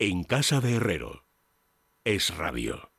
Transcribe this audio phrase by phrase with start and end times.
[0.00, 1.24] En casa de Herrero.
[2.04, 2.90] Es radio.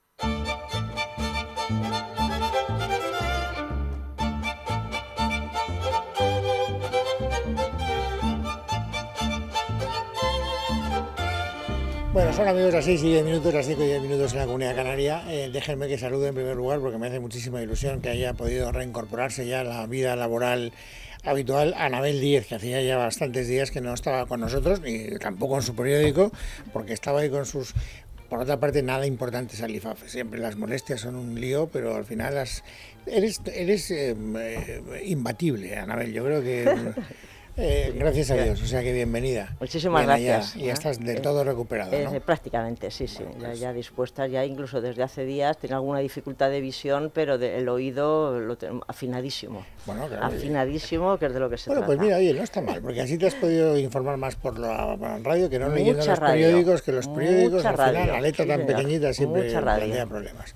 [12.13, 14.45] Bueno, son amigos las 6 y 10 minutos, las 5 y 10 minutos en la
[14.45, 15.21] Comunidad Canaria.
[15.27, 18.71] Eh, déjenme que salude en primer lugar porque me hace muchísima ilusión que haya podido
[18.71, 20.71] reincorporarse ya a la vida laboral
[21.25, 25.55] habitual Anabel Díez, que hacía ya bastantes días que no estaba con nosotros, ni tampoco
[25.57, 26.31] en su periódico,
[26.73, 27.73] porque estaba ahí con sus...
[28.29, 30.07] Por otra parte, nada importante IFAF.
[30.07, 32.63] Siempre las molestias son un lío, pero al final las...
[33.05, 36.11] eres, eres eh, eh, imbatible, Anabel.
[36.13, 36.93] Yo creo que...
[37.57, 39.55] Eh, gracias a Dios, o sea que bienvenida.
[39.61, 40.57] Muchísimas gracias.
[40.57, 42.19] Y ya estás del todo recuperado, ¿no?
[42.19, 46.49] prácticamente, sí, sí, ya, pues ya dispuesta, ya incluso desde hace días tengo alguna dificultad
[46.49, 49.65] de visión, pero el oído lo tengo afinadísimo.
[49.85, 50.25] Bueno, claro.
[50.25, 51.87] Afinadísimo, que es de lo que se bueno, trata.
[51.87, 54.97] pues mira, oye, no está mal, porque así te has podido informar más por la,
[55.23, 58.43] radio que no leyendo los periódicos, que los periódicos Mucha al final, radio, la letra
[58.43, 58.75] sí, tan señor.
[58.75, 60.53] pequeñita siempre Mucha plantea problemas.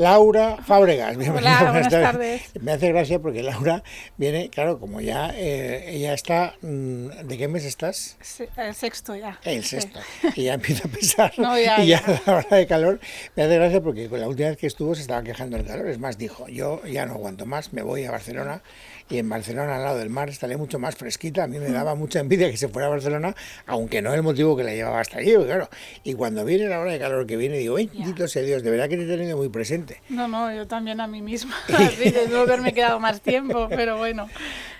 [0.00, 1.58] Laura Fábregas, bienvenida.
[1.60, 2.42] Hola, buenas tardes.
[2.58, 3.82] Me hace gracia porque Laura
[4.16, 8.16] viene, claro, como ya eh, ella está, mm, ¿de qué mes estás?
[8.56, 9.38] El sexto ya.
[9.44, 9.78] El Sí.
[9.78, 10.00] sexto.
[10.36, 11.32] Y ya empieza a pesar.
[11.36, 12.98] No, ya, y ya, la hora de calor
[13.36, 15.86] me hace gracia porque la última vez que estuvo se estaba quejando del calor.
[15.88, 18.62] Es más, dijo, yo ya no aguanto más, me voy a Barcelona.
[19.10, 21.42] Y en Barcelona, al lado del mar, estaré mucho más fresquita.
[21.42, 23.34] A mí me daba mucha envidia que se fuera a Barcelona,
[23.66, 25.68] aunque no el motivo que la llevaba hasta allí, claro.
[26.04, 28.88] Y cuando viene la hora de calor que viene, digo, bendito sea Dios, de verdad
[28.88, 29.89] que te he tenido muy presente.
[30.08, 31.54] No, no, yo también a mí misma.
[31.68, 34.28] Así de no haberme quedado más tiempo, pero bueno.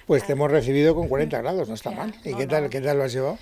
[0.06, 2.14] Pues te hemos recibido con 40 grados, no está mal.
[2.24, 2.70] ¿Y no, qué tal, no.
[2.70, 3.38] qué tal lo has llevado?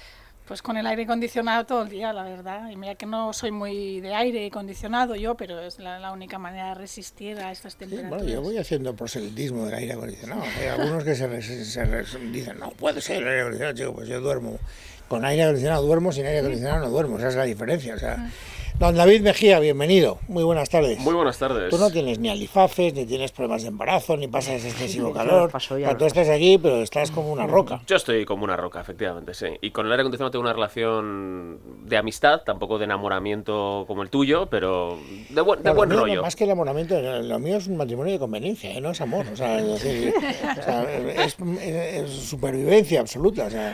[0.47, 2.71] Pues con el aire acondicionado todo el día, la verdad.
[2.71, 6.39] Y mira que no soy muy de aire acondicionado yo, pero es la, la única
[6.39, 8.23] manera de resistir a estas Sí, temperaturas.
[8.23, 10.43] bueno, yo voy haciendo proselitismo del aire acondicionado.
[10.59, 14.09] Hay algunos que se, se res- dicen, no puede ser el aire acondicionado, chico, pues
[14.09, 14.59] yo duermo.
[15.07, 17.95] Con aire acondicionado duermo, sin aire acondicionado no duermo, esa es la diferencia.
[17.95, 18.31] O sea,
[18.79, 21.01] don David Mejía, bienvenido, muy buenas tardes.
[21.01, 21.69] Muy buenas tardes.
[21.69, 25.51] Tú no tienes ni alifafes, ni tienes problemas de embarazo, ni pasas excesivo calor.
[25.51, 27.81] paso ya, tú estás aquí, pero estás como una roca.
[27.89, 29.47] Yo estoy como una roca, efectivamente, sí.
[29.63, 34.11] Y con el aire acondicionado tengo una relación de amistad, tampoco de enamoramiento como el
[34.11, 34.97] tuyo, pero
[35.31, 36.23] de buen, de No, buen mío, rollo.
[36.23, 38.81] Más que el enamoramiento, lo mío es un matrimonio de conveniencia, ¿eh?
[38.81, 39.27] no es amor.
[39.33, 40.15] O sea, es, decir,
[40.59, 40.85] o sea,
[41.25, 43.47] es- es supervivencia absoluta.
[43.47, 43.73] O sea,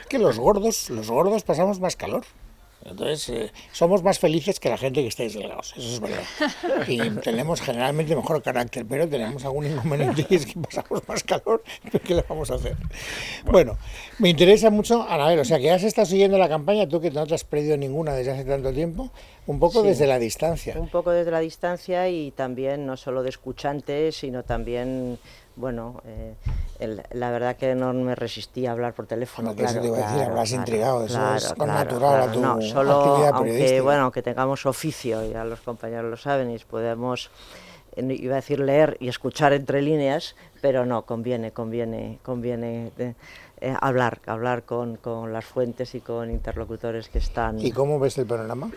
[0.00, 2.24] es que los gordos, los gordos pasamos más calor.
[2.84, 6.22] Entonces, eh, somos más felices que la gente que está delgados, eso es verdad.
[6.88, 11.62] Y tenemos generalmente mejor carácter, pero tenemos algún inconveniente y es que pasamos más calor.
[12.04, 12.76] ¿Qué le vamos a hacer?
[13.44, 13.76] Bueno,
[14.18, 17.26] me interesa mucho, Anabel, o sea, que has estado siguiendo la campaña, tú que no
[17.26, 19.10] te has perdido ninguna desde hace tanto tiempo,
[19.46, 19.88] un poco Sí.
[19.88, 20.74] desde la distancia.
[20.78, 25.18] Un poco desde la distancia y también no solo de escuchante, sino también,
[25.60, 26.34] bueno, eh,
[26.78, 29.54] el- la verdad que no me resistí a hablar por teléfono.
[29.54, 31.84] Bueno, claro, te iba a decir, claro, habrás claro, intrigado, eso claro, es con claro,
[31.90, 32.32] natural a claro.
[32.32, 36.58] tu No, solo, actividad aunque, bueno, que tengamos oficio, ya los compañeros lo saben, y
[36.58, 37.30] podemos,
[37.96, 43.14] eh, iba a decir leer y escuchar entre líneas, pero no, conviene, conviene, conviene eh,
[43.60, 47.60] eh, hablar, hablar con, con las fuentes y con interlocutores que están...
[47.60, 48.70] ¿Y cómo ves el panorama?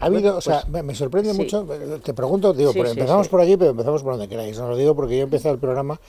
[0.00, 1.38] Ha habido, o pues, sea, me, me sorprende sí.
[1.38, 3.30] mucho, eh, te pregunto, digo, Sí, sí, empezamos sí.
[3.30, 5.60] por aquí, pero empezamos por donde queráis, os lo digo porque yo he empezado el
[5.60, 6.00] programa,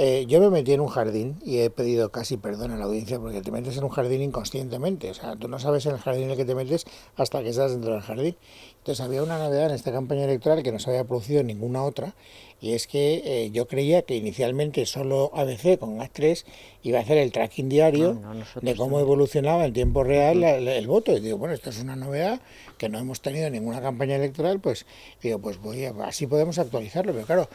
[0.00, 3.18] eh, yo me metí en un jardín y he pedido casi perdón a la audiencia
[3.18, 6.24] porque te metes en un jardín inconscientemente, o sea, tú no sabes en el jardín
[6.24, 6.84] en el que te metes
[7.16, 8.36] hasta que estás dentro del jardín.
[8.78, 12.14] Entonces había una novedad en esta campaña electoral que no se había producido ninguna otra,
[12.60, 16.44] y es que eh, yo creía que inicialmente solo ABC con GAT3
[16.84, 20.60] iba a hacer el tracking diario No, no, de cómo evolucionaba en tiempo real la-
[20.60, 21.16] la- el voto.
[21.16, 22.40] Y digo, bueno, esto es una novedad
[22.76, 24.86] que no hemos tenido en ninguna campaña electoral, pues
[25.22, 27.12] digo, pues voy a, así podemos actualizarlo.
[27.12, 27.48] Pero claro,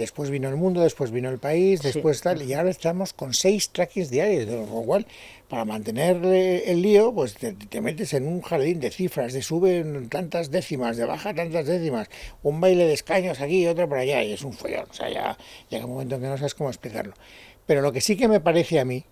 [0.00, 1.88] después vino el mundo, después vino el país, Sí.
[1.92, 5.06] después tal, y ahora estamos con seis trackings diarios, de lo cual,
[5.48, 9.84] para mantener el lío, pues te, te metes en un jardín de cifras, de sube
[10.08, 12.08] tantas décimas, de baja tantas décimas,
[12.42, 14.86] un baile de escaños aquí y otro por allá, y es un follón.
[14.90, 15.38] O sea, ya
[15.68, 17.14] llega un momento en que no sabes cómo explicarlo.
[17.66, 19.04] Pero lo que sí que me parece a mí,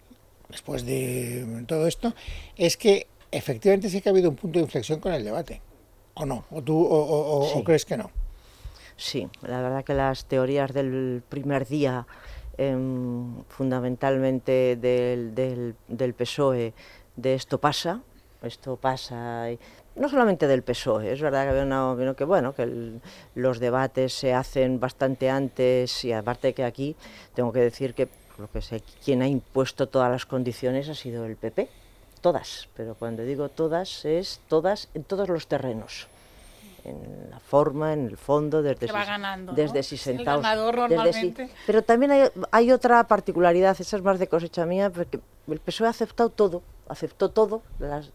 [0.48, 2.14] después de todo esto,
[2.56, 5.60] es que efectivamente sí que ha habido un punto de inflexión con el debate.
[6.14, 6.44] ¿O no?
[6.50, 7.62] ¿O tú o, o- o- o Sí.
[7.62, 8.10] crees que no?
[8.98, 12.04] Sí, la verdad que las teorías del primer día,
[12.58, 16.74] em, fundamentalmente del, del, PSOE,
[17.14, 18.02] de esto pasa,
[18.42, 19.52] esto pasa.
[19.52, 19.58] y-
[19.94, 22.98] no solamente del PSOE, es verdad que había una que bueno, que
[23.36, 26.96] los debates se hacen bastante antes y aparte que aquí
[27.34, 31.24] tengo que decir que lo que sé, quien ha impuesto todas las condiciones ha sido
[31.24, 31.68] el PP,
[32.20, 36.08] todas, pero cuando digo todas es todas en todos los terrenos.
[36.88, 39.56] En la forma, en el fondo, desde Que va si- ganando, ¿no?
[39.56, 40.18] desde si el
[40.88, 41.34] desde si-
[41.66, 45.86] pero también hay, hay otra particularidad, esa es más de cosecha mía, porque el PSOE
[45.86, 48.10] ha aceptado todo, aceptó todo, las,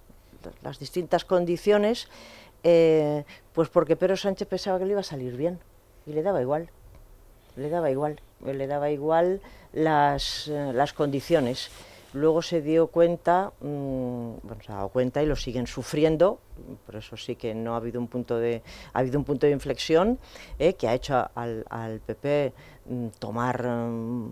[0.63, 2.07] las distintas condiciones,
[2.63, 5.59] eh, pues porque Pedro Sánchez pensaba que le iba a salir bien
[6.05, 6.69] y le daba igual,
[7.55, 9.41] le daba igual, le daba igual
[9.73, 11.69] las, eh, las condiciones.
[12.13, 16.39] Luego se dio cuenta, mm, bueno, se ha dado cuenta y lo siguen sufriendo,
[16.85, 18.61] por eso sí que no ha habido un punto de,
[18.93, 20.19] ha habido un punto de inflexión
[20.59, 22.53] eh, que ha hecho al, PP
[22.85, 24.31] mm, tomar mm,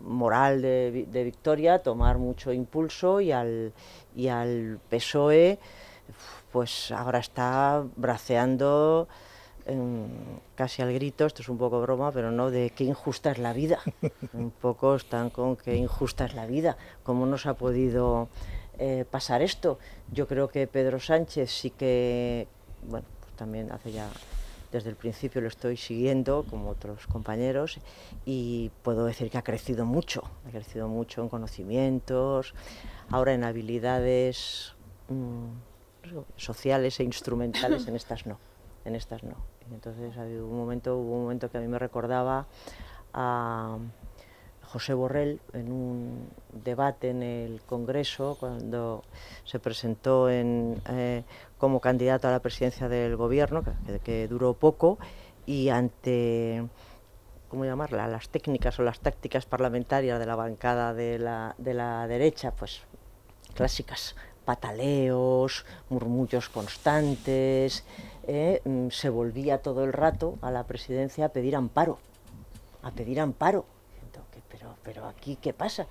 [0.00, 3.72] moral de, de victoria, tomar mucho impulso y al,
[4.16, 5.58] y al PSOE
[6.50, 9.08] pues ahora está braceando
[10.54, 13.52] casi al grito, esto es un poco broma, pero no de qué injusta es la
[13.52, 13.80] vida.
[14.32, 18.28] un poco están con qué injusta es la vida, cómo nos ha podido
[18.78, 19.78] eh, pasar esto.
[20.10, 22.48] Yo creo que Pedro Sánchez sí que,
[22.88, 24.08] bueno, pues también hace ya,
[24.72, 27.78] desde el principio lo estoy siguiendo, como otros compañeros,
[28.24, 32.54] y puedo decir que ha crecido mucho, ha crecido mucho en conocimientos,
[33.10, 34.74] ahora en habilidades
[35.08, 35.48] mm,
[36.36, 38.38] sociales e instrumentales, en estas no,
[38.84, 39.36] en estas no.
[39.72, 42.46] Entonces ha habido un momento, hubo un momento que a mí me recordaba
[43.12, 43.78] a
[44.64, 49.02] José Borrell en un debate en el Congreso cuando
[49.44, 51.24] se presentó en, eh,
[51.58, 54.98] como candidato a la presidencia del gobierno, que, que duró poco,
[55.46, 56.64] y ante
[57.50, 58.06] ¿cómo llamarla?
[58.06, 62.82] las técnicas o las tácticas parlamentarias de la bancada de la, de la derecha, pues
[63.54, 67.84] clásicas, pataleos, murmullos constantes,
[68.32, 71.98] eh, mm, se volvía todo el rato a la presidencia a pedir amparo,
[72.80, 73.66] a pedir amparo.
[74.48, 75.88] Pero, pero aquí, ¿qué pasa?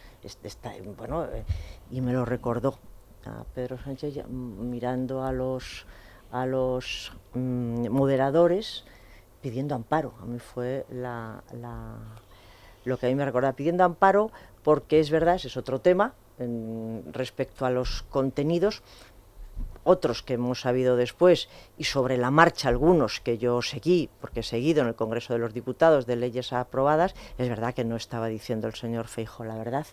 [0.97, 1.43] Bueno, eh,
[1.91, 2.79] y me lo recordó
[3.25, 5.85] a Pedro Sánchez mm, mirando a los,
[6.31, 8.85] a los mm, moderadores
[9.41, 10.13] pidiendo amparo.
[10.21, 10.85] A mí fue
[12.85, 14.31] lo que a mí me recordaba, pidiendo amparo
[14.63, 16.13] porque es verdad, ese es otro tema
[17.11, 18.81] respecto a los contenidos,
[19.89, 24.43] otros que hemos sabido después y sobre la marcha algunos que yo seguí, porque he
[24.43, 28.27] seguido en el Congreso de los Diputados de leyes aprobadas, es verdad que no estaba
[28.27, 29.87] diciendo el señor Feijo la verdad,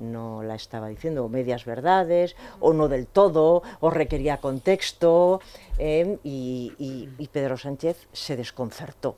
[0.00, 5.40] no la estaba diciendo, o medias verdades, o no del todo, o requería contexto,
[5.78, 9.16] eh, y, Pedro Sánchez se desconcertó.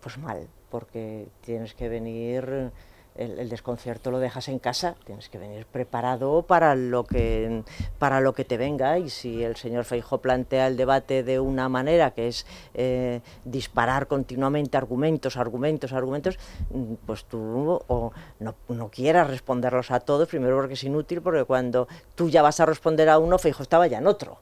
[0.00, 2.72] Pues mal, porque tienes que venir,
[3.20, 7.62] el, el desconcierto lo dejas en casa, tienes que venir preparado para lo que
[7.98, 11.68] para lo que te venga y si el señor Feijóo plantea el debate de una
[11.68, 16.38] manera que es eh, disparar continuamente argumentos, argumentos, argumentos,
[16.70, 21.44] mm, pues tú o no, no quieras responderlos a todos, primero porque es inútil, porque
[21.44, 24.38] cuando tú ya vas a responder a uno, Feijóo estaba ya en otro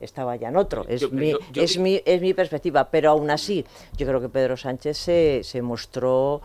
[0.00, 0.84] estaba ya en otro.
[0.86, 3.64] Es, Yo- mi, yo- yo- es, mi, es mi perspectiva, pero aún así,
[3.96, 6.40] yo creo que Pedro Sánchez se, se mostró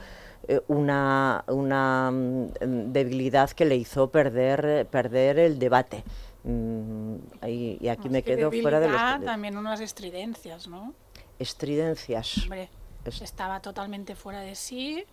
[0.67, 2.47] una, una mm,
[2.91, 6.03] debilidad que le hizo perder, eh, perder el debate.
[6.43, 7.15] Mm,
[7.47, 10.93] y, y aquí Más me que quedo fuera de los También unas estridencias, ¿no?
[11.39, 12.37] estridencias.
[12.43, 12.69] Hombre,
[13.05, 15.03] Es- estaba totalmente fuera de sí,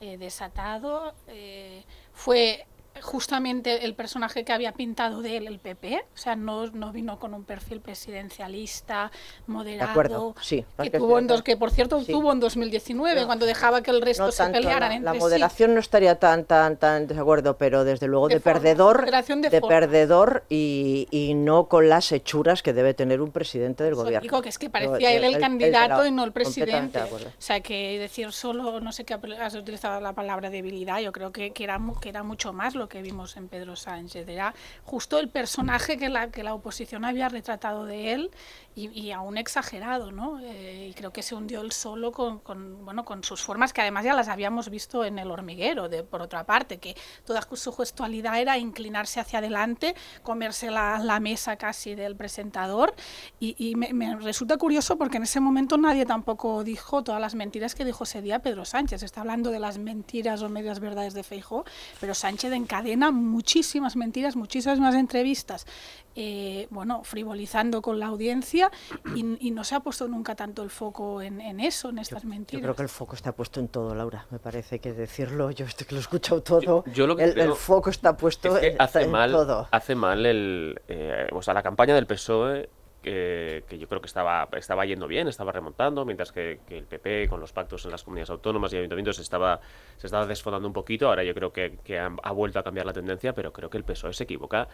[0.00, 1.14] eh, desatado.
[1.28, 2.66] eh, fue
[3.00, 7.18] justamente el personaje que había pintado de él el PP, o sea, no, no vino
[7.18, 9.10] con un perfil presidencialista,
[9.46, 12.12] moderado, acuerdo, sí, que, tuvo en dos, que por cierto sí.
[12.12, 15.04] tuvo en 2019, No, cuando dejaba que el resto No se tanto pelearan la, entre
[15.06, 15.18] la sí.
[15.20, 19.50] moderación no estaría tan tan tan desacuerdo, pero desde luego De de, forma, perdedor, de
[19.50, 24.02] de, perdedor y, y no con las hechuras que debe tener un presidente del Eso
[24.02, 24.22] gobierno.
[24.22, 26.98] digo que es que parecía él el, candidato y no el presidente.
[26.98, 27.04] de.
[27.04, 31.32] O sea, que decir solo, no sé qué has utilizado la palabra debilidad, yo creo
[31.32, 34.28] que, que era, mu- que era mucho más lo que vimos en Pedro Sánchez.
[34.28, 38.30] Era justo el personaje que la, que la oposición había retratado de él
[38.74, 40.40] y, y aún exagerado, ¿no?
[40.40, 43.80] Eh, y creo que se hundió él solo con, con, bueno, con sus formas, que
[43.82, 47.72] además ya las habíamos visto en el hormiguero, de, por otra parte, que toda su
[47.72, 52.94] gestualidad era inclinarse hacia adelante, comerse la, la mesa casi del presentador.
[53.40, 57.34] Y, y me, me resulta curioso porque en ese momento nadie tampoco dijo todas las
[57.34, 59.02] mentiras que dijo ese día Pedro Sánchez.
[59.02, 61.64] Está hablando de las mentiras o medias verdades de Feijóo,
[62.00, 65.66] pero Sánchez en encadena muchísimas mentiras, muchísimas más entrevistas,
[66.14, 68.70] eh, bueno, frivolizando con la audiencia
[69.14, 72.62] y, no se ha puesto nunca tanto el foco en, eso, en estas mentiras.
[72.62, 75.66] Yo creo que el foco está puesto en todo, Laura, me parece que decirlo, yo
[75.66, 79.68] estoy que lo he escuchado todo, el, foco está puesto en, hace mal, todo.
[79.70, 82.70] Hace mal el, eh, o sea, la campaña del PSOE
[83.02, 87.40] que, yo creo que estaba, estaba yendo bien, estaba remontando, mientras que, el PP con
[87.40, 89.60] los pactos en las comunidades autónomas y ayuntamientos estaba,
[89.96, 91.08] se estaba desfondando un poquito.
[91.08, 94.14] Ahora yo creo que, ha, vuelto a cambiar la tendencia, pero creo que el PSOE
[94.14, 94.68] se equivoca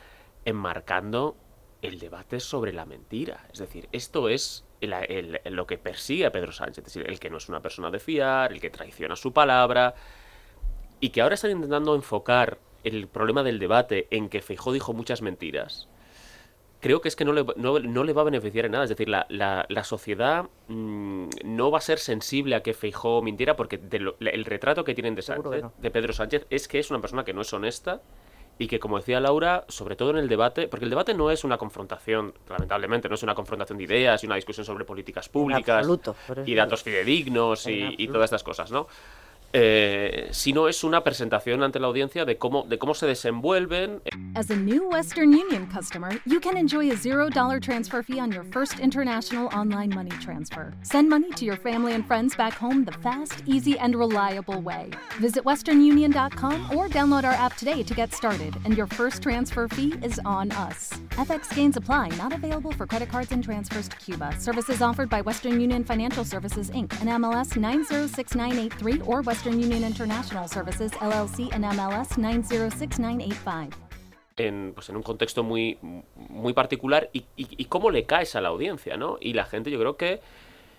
[0.44, 1.37] enmarcando
[1.82, 3.47] el debate sobre la mentira.
[3.52, 7.38] Es decir, esto es lo que persigue a Pedro Sánchez, es decir, el que no
[7.38, 9.94] es una persona de fiar, el que traiciona su palabra,
[11.00, 15.23] y que ahora están intentando enfocar el problema del debate en que Feijó dijo muchas
[15.23, 15.88] mentiras
[16.80, 18.85] creo que es que no le, no, le va a beneficiar en nada.
[18.85, 23.56] Es decir, la, la, sociedad mm, no va a ser sensible a que Feijó mintiera
[23.56, 23.80] porque
[24.20, 27.42] el retrato que tienen de, de Pedro Sánchez es que es una persona que no
[27.42, 28.00] es honesta
[28.58, 31.44] y que, como decía Laura, sobre todo en el debate, porque el debate no es
[31.44, 35.87] una confrontación, lamentablemente, no es una confrontación de ideas y una discusión sobre políticas públicas
[36.44, 38.88] y datos fidedignos y, y todas estas cosas, ¿no?
[39.52, 44.02] Eh, sino es una presentación ante la audiencia de cómo, de cómo se desenvuelven.
[44.34, 48.44] As a new Western Union customer, you can enjoy a $0 transfer fee on your
[48.52, 50.74] first international online money transfer.
[50.82, 54.90] Send money to your family and friends back home the fast, easy, and reliable way.
[55.18, 59.94] Visit westernunion.com or download our app today to get started, and your first transfer fee
[60.02, 60.92] is on us.
[61.12, 64.34] FX gains apply, not available for credit cards and transfers to Cuba.
[64.38, 69.85] Services offered by Western Union Financial Services, Inc., and MLS 906983 or Western Western Union
[69.85, 73.78] International Services LLC and MLS 906985.
[74.37, 75.78] En, pues en un contexto muy,
[76.28, 79.16] muy particular y, y, y, cómo le caes a la audiencia, ¿no?
[79.21, 80.21] Y la gente yo creo que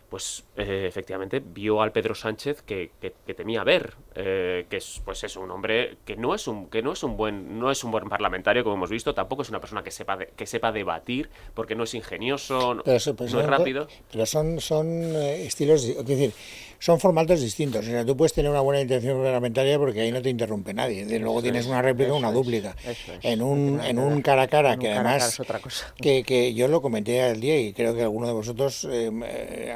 [0.09, 5.23] pues eh, efectivamente vio al Pedro Sánchez que, que, temía ver, eh, que es pues
[5.23, 7.91] es un hombre que no es un que no es un buen no es un
[7.91, 11.75] buen parlamentario como hemos visto, tampoco es una persona que sepa que sepa debatir porque
[11.75, 13.05] no es ingenioso, no, es
[13.45, 13.87] rápido.
[14.11, 16.33] Pero son son eh, estilos, es decir,
[16.79, 17.85] son formatos distintos.
[17.85, 21.05] O sea, tú puedes tener una buena intención parlamentaria porque ahí no te interrumpe nadie.
[21.19, 22.75] luego tienes una réplica, una dúplica.
[23.21, 25.93] en un en un cara a cara que además otra cosa.
[26.01, 28.87] Que, que yo lo comenté al día y creo que alguno de vosotros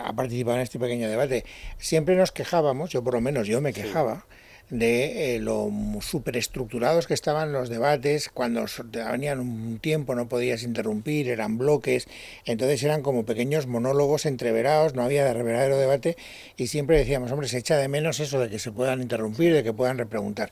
[0.03, 1.45] ha participado en este pequeño debate,
[1.77, 4.25] siempre nos quejábamos, yo por lo menos yo me quejaba,
[4.70, 5.70] de eh, lo
[6.01, 12.08] superestructurados que estaban los debates, cuando venían un tiempo no podías interrumpir, eran bloques,
[12.46, 16.17] entonces eran como pequeños monólogos entreverados, no había verdadero debate
[16.58, 19.63] y siempre decíamos, hombre, se echa de menos eso de que se puedan interrumpir, de
[19.63, 20.51] que puedan repreguntar.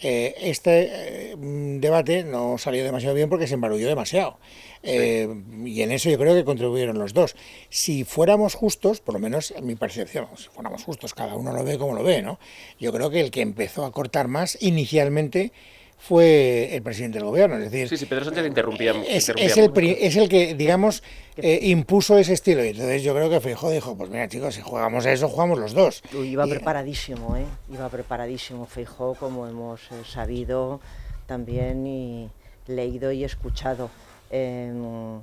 [0.00, 4.38] Eh, este eh, debate no salió demasiado bien porque se embarulló demasiado.
[4.82, 5.28] Eh,
[5.64, 7.34] y en eso yo creo que contribuyeron los dos.
[7.68, 11.64] Si fuéramos justos, por lo menos en mi percepción, si fuéramos justos, cada uno lo
[11.64, 12.38] ve como lo ve, ¿no?
[12.78, 15.52] Yo creo que el que empezó a cortar más inicialmente
[15.98, 17.56] fue el presidente del gobierno.
[17.56, 18.92] Es decir, sí, sí, Pedro Sánchez interrumpía.
[19.06, 21.02] Es, es, el, es el que, digamos,
[21.36, 22.64] eh, impuso ese estilo.
[22.64, 25.58] Y entonces yo creo que Feijóo dijo, pues mira chicos, si jugamos a eso, jugamos
[25.58, 26.02] los dos.
[26.14, 27.44] Iba preparadísimo, ¿eh?
[27.72, 30.80] Iba preparadísimo Feijóo, como hemos eh, sabido
[31.26, 32.30] también y
[32.68, 33.90] leído y escuchado.
[34.30, 35.20] Em,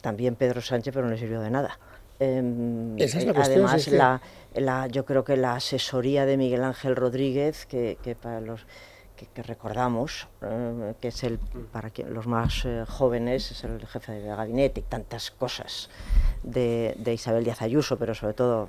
[0.00, 1.78] también Pedro Sánchez, pero no le sirvió de nada.
[2.18, 4.20] Em, es la además, la,
[4.54, 8.66] la, yo creo que la asesoría de Miguel Ángel Rodríguez, que, que para los
[9.26, 11.38] que, recordamos, eh, que es el,
[11.72, 15.90] para los más eh, jóvenes, es el jefe de gabinete y tantas cosas
[16.42, 18.68] de, Isabel Díaz Ayuso, pero sobre todo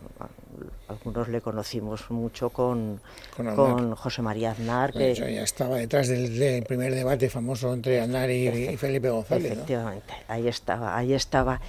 [0.88, 3.00] algunos le conocimos mucho con,
[3.36, 4.92] con, José María Aznar.
[4.92, 9.54] que ya estaba detrás del, primer debate famoso entre Aznar y, Felipe González.
[9.54, 11.62] Efectivamente, ahí estaba, ahí estaba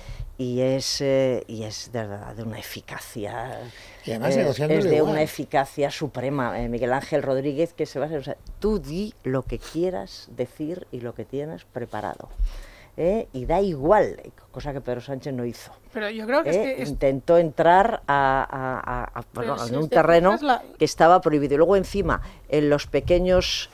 [0.43, 3.61] y es, eh, y es de verdad de una eficacia.
[4.05, 6.61] Y además es de una eficacia suprema.
[6.61, 10.29] Eh, Miguel Ángel Rodríguez, que se va a o sea, tú di lo que quieras
[10.37, 12.29] decir y lo que tienes preparado.
[12.97, 13.29] ¿eh?
[13.33, 14.21] y da igual,
[14.51, 15.73] cosa que Pedro Sánchez no hizo.
[15.95, 20.37] Pero yo creo que, intentó entrar a, en un terreno
[20.77, 21.55] que estaba prohibido.
[21.55, 23.71] Y luego encima, en los pequeños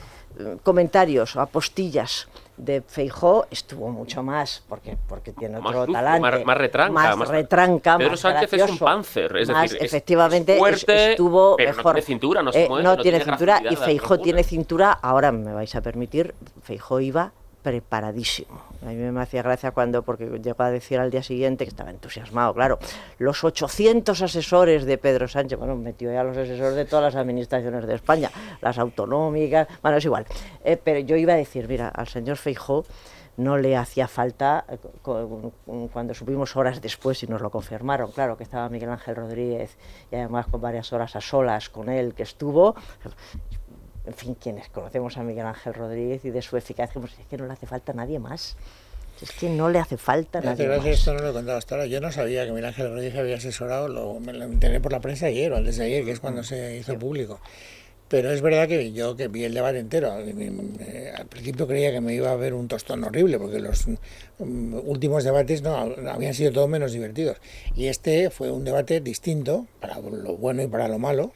[0.62, 7.16] comentarios o apostillas de Feijó estuvo mucho más porque porque tiene otro talante más, retranca
[7.16, 11.84] más, retranca Pedro Sánchez es un panzer es decir efectivamente es fuerte, estuvo pero mejor
[11.84, 15.54] no tiene cintura no, se eh, no, tiene, cintura y Feijó tiene cintura ahora me
[15.54, 18.62] vais a permitir Feijó iba preparadísimo.
[18.82, 21.90] A mí me hacía gracia cuando, porque llegó a decir al día siguiente que estaba
[21.90, 22.78] entusiasmado, claro,
[23.18, 27.86] los 800 asesores de Pedro Sánchez, bueno, metió ya los asesores de todas las administraciones
[27.86, 30.26] de España, las autonómicas, bueno, es igual.
[30.64, 32.84] Eh, pero yo iba a decir, mira, al señor Feijó
[33.38, 34.78] no le hacía falta, eh,
[35.92, 39.76] cuando supimos horas después y nos lo confirmaron, claro, que estaba Miguel Ángel Rodríguez
[40.10, 42.74] y además con varias horas a solas con él que estuvo,
[44.08, 47.36] en fin, quienes conocemos a Miguel Ángel Rodríguez y de su eficacia, pues es que
[47.36, 48.56] no le hace falta a nadie más.
[49.20, 50.98] Es que no le hace falta a Me hace nadie gracia, más.
[50.98, 51.86] esto no lo he contado hasta ahora.
[51.86, 55.00] Yo no sabía que Miguel Ángel Rodríguez había asesorado, lo, me lo enteré por la
[55.00, 57.38] prensa ayer o antes de ayer, que es cuando se hizo público.
[58.08, 62.00] Pero es verdad que yo que vi el debate entero, eh, al principio creía que
[62.00, 63.86] me iba a ver un tostón horrible, porque los
[64.38, 65.76] mm, últimos debates no
[66.10, 67.36] habían sido todo menos divertidos.
[67.76, 71.32] Y este fue un debate distinto, para lo bueno y para lo malo.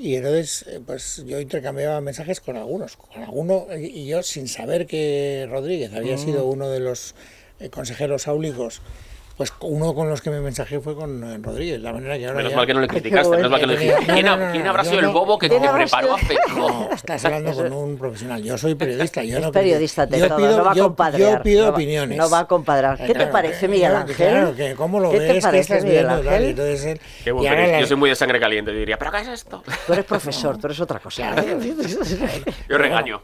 [0.00, 4.86] Y entonces, eh, pues yo intercambiaba mensajes con algunos, con alguno, y yo sin saber
[4.86, 7.14] que Rodríguez había sido uno de los
[7.58, 8.80] eh, consejeros áulicos,
[9.40, 12.36] pues uno con los que me mensajé fue con eh, Rodríguez, la manera que ahora
[12.36, 14.00] Menos ya- mal que no le criticaste, menos mal que no le dijiste.
[14.06, 16.14] no, ¿Quién, ha- no, no, quién no, habrá sido el bobo que ¿Quién te preparó
[16.14, 16.18] a?
[16.54, 18.42] No, estás hablando con un profesional.
[18.42, 19.24] Yo soy periodista.
[19.24, 21.38] Yo Es no periodista yo todo, pido, no va a yo- compadrear.
[21.38, 22.18] Yo pido no va- opiniones.
[22.18, 22.98] No va a compadrear.
[22.98, 24.14] ¿Qué te parece, que- Miguel Ángel?
[24.16, 26.54] Claro, que cómo lo ¿Qué ves, te parece, Miguel Ángel?
[27.24, 28.72] Qué la- Yo soy muy de sangre caliente.
[28.72, 29.62] Diría, ¿pero qué es esto?
[29.86, 31.34] Tú eres profesor, tú eres otra cosa.
[32.68, 33.22] Yo regaño.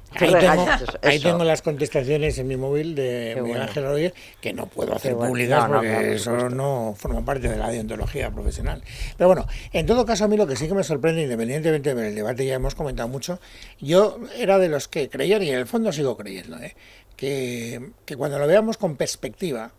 [1.02, 3.60] Ahí, tengo, las contestaciones en mi móvil de Miguel.
[3.60, 6.50] Ángel Rodríguez que no puedo hacer públicas porque eso supuesto.
[6.50, 8.82] no forma parte de la deontología profesional.
[9.16, 12.14] Pero bueno, en todo caso a mí lo que sí que me sorprende, independientemente del
[12.14, 13.40] debate ya hemos comentado mucho,
[13.80, 16.74] yo era de los que creían, y en el fondo sigo creyendo, ¿eh?
[17.16, 19.72] que, que cuando lo veamos con perspectiva,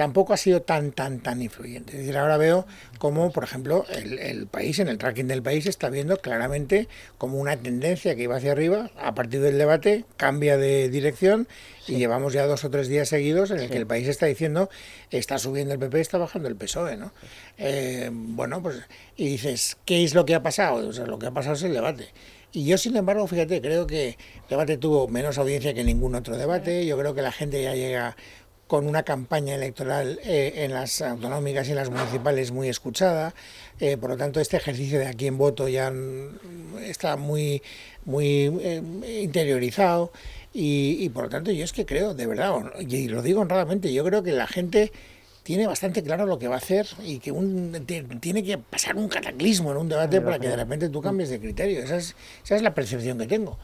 [0.00, 1.92] tampoco ha sido tan, tan, tan influyente.
[1.92, 2.66] Es decir, ahora veo
[2.96, 6.88] como, por ejemplo, el, el país, en el tracking del país, está viendo claramente
[7.18, 11.48] como una tendencia que iba hacia arriba, a partir del debate cambia de dirección
[11.86, 14.70] y llevamos ya dos o tres días seguidos en el que el país está diciendo
[15.10, 17.12] está subiendo el PP, está bajando el PSOE, ¿no?
[17.58, 18.76] Eh, bueno, pues,
[19.16, 20.88] y dices, ¿qué es lo que ha pasado?
[20.88, 22.08] O sea, lo que ha pasado es el debate.
[22.52, 26.36] Y yo, sin embargo, fíjate, creo que el debate tuvo menos audiencia que ningún otro
[26.36, 26.84] debate.
[26.84, 28.16] Yo creo que la gente ya llega
[28.70, 33.34] con una campaña electoral eh, en las autonómicas y en las municipales muy escuchada.
[33.80, 37.62] Eh, por lo tanto, este ejercicio de a quién voto ya mm, está muy,
[38.04, 38.80] muy eh,
[39.24, 40.12] interiorizado.
[40.54, 43.92] Y, y, por lo tanto, yo es que creo, de verdad, y lo digo honradamente,
[43.92, 44.92] yo creo que la gente
[45.42, 48.94] tiene bastante claro lo que va a hacer y que un, te- tiene que pasar
[48.94, 51.82] un cataclismo en un debate para que de repente tú cambies de criterio.
[51.82, 53.58] Esa es, esa es la percepción que tengo.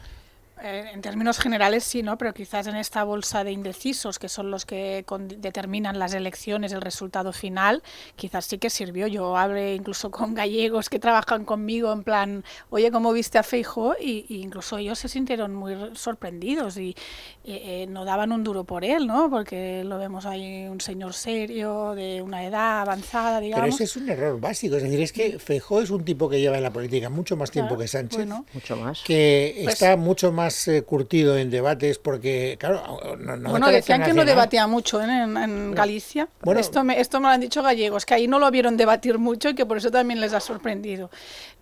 [0.62, 2.16] Eh, en términos generales sí, ¿no?
[2.16, 6.72] Pero quizás en esta bolsa de indecisos, que son los que con- determinan las elecciones,
[6.72, 7.82] el resultado final,
[8.16, 9.06] quizás sí que sirvió.
[9.06, 13.94] Yo hablé incluso con gallegos que trabajan conmigo en plan, oye, ¿cómo viste a Feijo?
[14.00, 16.96] Y, y incluso ellos se sintieron muy re- sorprendidos y
[17.44, 19.28] eh, eh, no daban un duro por él, ¿no?
[19.28, 23.64] Porque lo vemos ahí un señor serio, de una edad avanzada, digamos.
[23.64, 24.76] Pero ese es un error básico.
[24.76, 27.50] Es decir, es que Feijóo es un tipo que lleva en la política mucho más
[27.50, 28.16] tiempo Claro, que Sánchez.
[28.16, 28.46] bueno.
[28.54, 29.02] Mucho más.
[29.04, 32.82] que Pues- está mucho más eh, curtido en debates porque, claro,
[33.18, 35.04] no, Bueno, decían que no debatía mucho ¿eh?
[35.04, 36.28] en, en Galicia.
[36.42, 36.60] Bueno.
[36.60, 39.48] esto, me, esto me lo han dicho gallegos, que ahí no lo vieron debatir mucho
[39.50, 41.10] y que por eso también les ha sorprendido.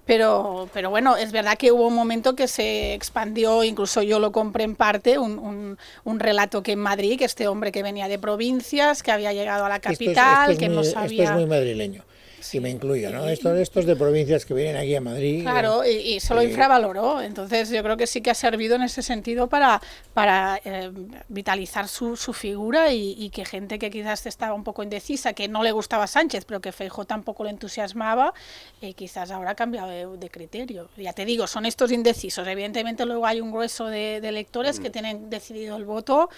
[0.06, 4.32] Pero, pero bueno, es verdad que hubo un momento que se expandió, incluso yo lo
[4.32, 8.06] compré en parte, un, un, un relato que en Madrid, que este hombre que venía
[8.06, 10.82] de provincias, que había llegado a la Esto es- capital, esto es que muy, no
[10.82, 11.24] esto sabía...
[11.24, 12.02] es muy madrileño,
[12.44, 13.28] si me incluyo, ¿no?
[13.28, 15.42] Esto, estos de provincias que vienen aquí a Madrid.
[15.42, 17.20] Claro, eh, y, y se lo eh, infravaloró.
[17.22, 19.80] Entonces yo creo que sí que ha servido en ese sentido para,
[20.12, 20.90] para eh,
[21.28, 25.48] vitalizar su, su figura y, y que gente que quizás estaba un poco indecisa, que
[25.48, 28.34] no le gustaba Sánchez, pero que Feijóo tampoco le entusiasmaba,
[28.82, 30.88] eh, quizás ahora ha cambiado de, de criterio.
[30.96, 32.46] Ya te digo, son estos indecisos.
[32.46, 34.82] Evidentemente luego hay un grueso de, de electores Mm.
[34.82, 36.28] que tienen decidido el voto,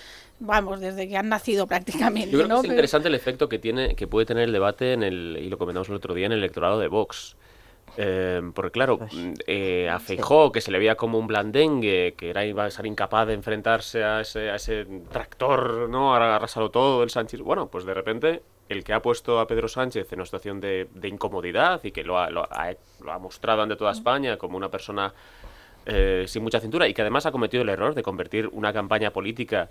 [0.41, 2.31] vamos, desde que han nacido prácticamente.
[2.31, 2.55] Yo creo ¿no?
[2.57, 5.39] que es Pero- interesante el efecto que tiene, que puede tener el debate en el,
[5.41, 7.37] y lo comentamos el otro día, en el electorado de Vox.
[7.99, 12.15] Eh, porque claro, Pues, mm, eh, a Feijó, que se le veía como un blandengue,
[12.17, 16.15] que era iba a ser incapaz de enfrentarse a ese, a ese tractor, ¿no?
[16.15, 17.41] A arrasarlo todo, el Sánchez.
[17.41, 20.89] Bueno, pues de repente, el que ha puesto a Pedro Sánchez en una situación de,
[20.95, 24.57] de incomodidad y que lo ha, lo ha- lo ha mostrado ante toda España como
[24.59, 25.15] una persona
[25.87, 29.11] eh, sin mucha cintura y que además ha cometido el error de convertir una campaña
[29.13, 29.69] política,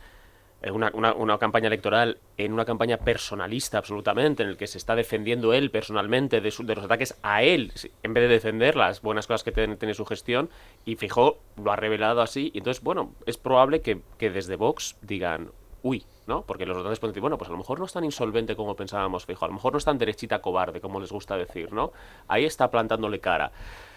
[0.72, 5.54] una, una- campaña electoral, en una campaña personalista absolutamente, en el que se está defendiendo
[5.54, 7.72] él personalmente de, su- de los ataques a él,
[8.04, 10.50] en vez de defender las buenas cosas que tiene, su gestión,
[10.86, 14.98] y Fijó lo ha revelado así, y entonces, bueno, es probable que, que desde Vox
[15.02, 15.52] digan,
[15.84, 16.42] uy, ¿no?
[16.44, 18.76] Porque los votantes pueden decir, bueno, pues a lo mejor no es tan insolvente como
[18.76, 21.94] pensábamos, Feijóo, a lo mejor no es tan derechita cobarde como les gusta decir, ¿no?
[22.28, 23.52] Ahí está plantándole cara.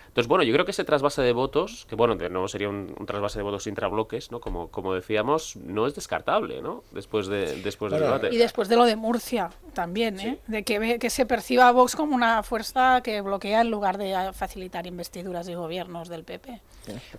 [0.09, 2.93] Entonces, bueno, yo creo que ese trasvase de votos, que bueno, de nuevo sería un,
[2.99, 4.41] un trasvase de votos intrabloques, ¿no?
[4.41, 6.83] Como, como decíamos, no es descartable, ¿no?
[6.93, 8.35] Después, de, después del debate.
[8.35, 10.39] Y después de lo de Murcia también, ¿eh?
[10.49, 13.97] de que, ve- que se perciba a Vox como una fuerza que bloquea en lugar
[13.99, 16.61] de facilitar investiduras y gobiernos del PP.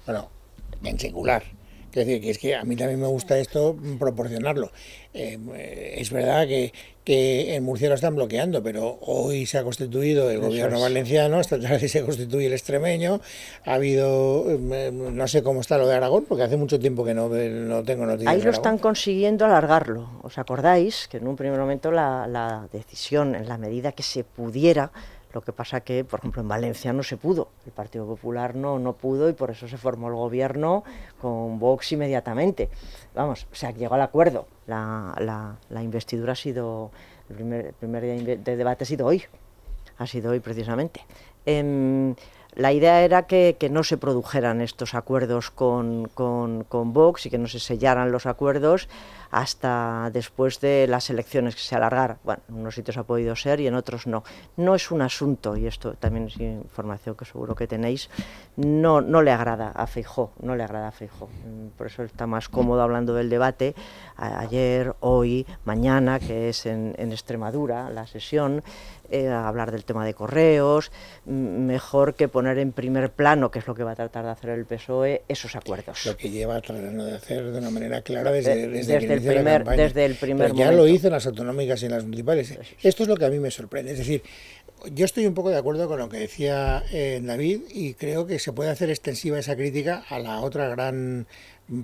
[0.05, 0.29] Bueno,
[0.83, 1.43] en singular.
[1.91, 4.71] Es decir, que es que a mí también me gusta esto mm, proporcionarlo.
[5.13, 6.71] Eh, es verdad que,
[7.03, 11.59] que en Murcia lo están bloqueando, pero hoy se ha constituido el gobierno valenciano, esta
[11.59, 13.19] tarde se constituye el extremeño,
[13.65, 17.15] ha habido, eh, no sé cómo está lo de Aragón, porque hace mucho tiempo que
[17.15, 18.33] no, no tengo noticias.
[18.33, 20.09] Ahí lo están consiguiendo alargarlo.
[20.21, 24.23] ¿Os acordáis que en un primer momento la, la decisión, en la medida que se
[24.23, 24.91] pudiera,
[25.33, 28.79] lo que pasa que, por ejemplo, en Valencia no se pudo, el Partido Popular no,
[28.79, 30.83] no pudo y por eso se formó el gobierno
[31.21, 32.69] con Vox inmediatamente.
[33.13, 34.47] Vamos, o sea, llegó al acuerdo.
[34.65, 36.91] La, la, investidura ha sido,
[37.29, 39.23] el primer, primer día de debate ha sido hoy,
[39.97, 41.05] ha sido hoy precisamente.
[41.45, 42.13] Eh,
[42.55, 47.29] la idea era que, que, no se produjeran estos acuerdos con, con, con Vox y
[47.29, 48.89] que no se sellaran los acuerdos
[49.31, 52.17] hasta después de las elecciones que se alargar.
[52.23, 54.23] Bueno, en unos sitios ha podido ser y en otros no.
[54.57, 58.09] No es un asunto, y esto también es información que seguro que tenéis,
[58.55, 61.29] no, no le agrada a Feijó, no le agrada a Feijó.
[61.77, 63.75] Por eso está más cómodo hablando del debate
[64.17, 68.63] ayer, hoy, mañana, que es en, en Extremadura la sesión,
[69.11, 70.91] eh, hablar del tema de correos,
[71.25, 74.51] mejor que poner en primer plano, que es lo que va a tratar de hacer
[74.51, 76.05] el PSOE, esos acuerdos.
[76.05, 79.63] Lo que lleva tratando de hacer de una manera clara desde, desde, desde el primer,
[79.63, 82.57] de desde el primer Pero ya lo hizo en las autonómicas y en las municipales.
[82.81, 83.91] Esto es lo que a mí me sorprende.
[83.91, 84.23] Es decir,
[84.93, 88.39] yo estoy un poco de acuerdo con lo que decía eh, David y creo que
[88.39, 91.27] se puede hacer extensiva esa crítica a la otra gran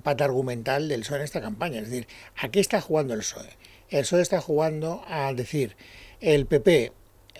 [0.02, 1.80] pata argumental del PSOE en esta campaña.
[1.80, 3.50] Es decir, ¿a qué está jugando el PSOE?
[3.90, 5.76] El PSOE está jugando a decir,
[6.20, 6.92] el PP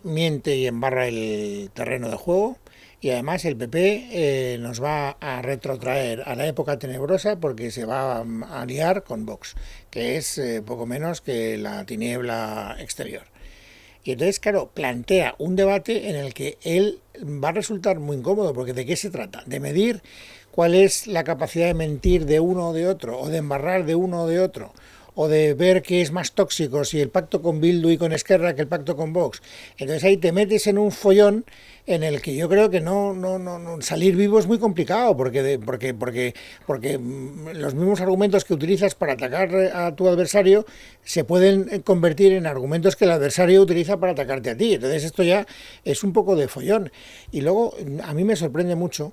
[0.03, 2.59] miente y embarra el terreno de juego
[3.07, 7.85] y además el PP eh, nos va a retrotraer a la época tenebrosa porque se
[7.85, 9.55] va a aliar con Vox,
[9.91, 13.23] que es eh, poco menos que la tiniebla exterior.
[14.03, 18.53] Y entonces, claro, plantea un debate en el que él va a resultar muy incómodo,
[18.53, 19.45] porque ¿de qué se trata?
[19.47, 20.03] De medir
[20.51, 23.95] cuál es la capacidad de mentir de uno o de otro, o de embarrar de
[23.95, 24.73] uno o de otro,
[25.15, 28.57] o de ver qué es más tóxico, si el pacto con Bildu y con Esquerra
[28.57, 29.43] que el pacto con Vox.
[29.79, 31.45] Entonces ahí te metes en un follón
[31.87, 35.61] en el que yo creo que no, no, no, salir vivo es muy complicado, porque,
[35.65, 36.35] porque, porque,
[36.67, 36.99] porque
[37.55, 40.67] los mismos argumentos que utilizas para atacar a tu adversario
[41.05, 44.75] se pueden convertir en argumentos que el adversario utiliza para atacarte a ti.
[44.75, 45.47] Entonces esto ya
[45.85, 46.91] es un poco de follón.
[47.31, 49.13] Y luego a mí me sorprende mucho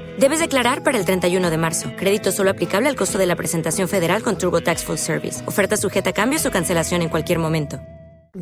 [0.21, 1.93] Debes declarar para el 31 de marzo.
[1.97, 5.43] Crédito solo aplicable al costo de la presentación federal con TurboTax Full Service.
[5.47, 7.81] Oferta sujeta a cambios o cancelación en cualquier momento.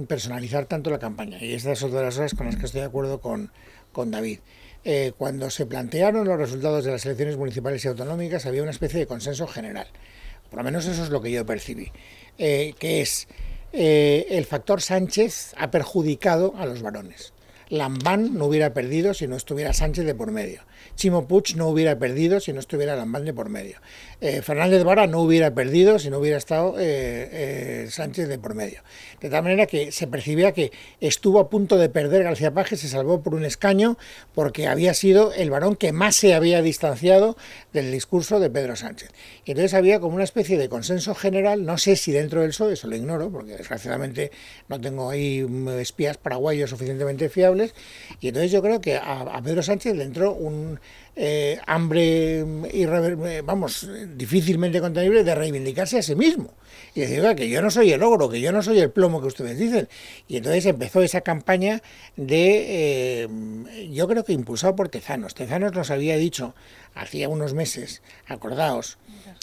[0.10, 1.42] Personalizar tanto la campaña.
[1.42, 3.54] Y estas son de las cosas con las que estoy de acuerdo con,
[3.94, 4.40] con David.
[4.84, 9.00] Eh, cuando se plantearon los resultados de las elecciones municipales y autonómicas había una especie
[9.00, 9.88] de consenso general.
[10.50, 11.94] Por lo menos eso es lo que yo percibí.
[12.38, 13.30] Eh, que es
[13.72, 17.32] eh, el factor Sánchez ha perjudicado a los varones.
[17.70, 20.64] Lambán no hubiera perdido si no estuviera Sánchez de por medio.
[21.00, 23.78] Chimo Puig no hubiera perdido si no estuviera Lambán por medio.
[24.22, 28.54] Eh, Fernández Vara no hubiera perdido si no hubiera estado eh, eh, Sánchez de por
[28.54, 28.82] medio.
[29.22, 32.90] De tal manera que se percibía que estuvo a punto de perder García Paje, se
[32.90, 33.98] salvó por un escaño
[34.36, 37.38] porque había sido el varón que más se había distanciado
[37.72, 39.10] del discurso de Pedro Sánchez.
[39.46, 42.74] Y entonces había como una especie de consenso general, no sé si dentro del PSOE,
[42.74, 44.32] eso lo ignoro, porque desgraciadamente
[44.68, 45.46] no tengo ahí
[45.80, 47.74] espías paraguayos suficientemente fiables,
[48.20, 50.80] y entonces yo creo que a, a Pedro Sánchez le entró un
[51.16, 56.54] eh, hambre eh, vamos, difícilmente contenible de reivindicarse a sí mismo.
[56.96, 59.28] Y decir, que yo no soy el ogro, que yo no soy el plomo que
[59.28, 59.88] ustedes dicen.
[60.28, 61.82] Y entonces empezó esa campaña
[62.16, 65.36] de, eh, yo creo que impulsado por Tezanos.
[65.36, 66.56] Tezanos nos había dicho
[66.96, 68.98] hacía unos meses, acordaos,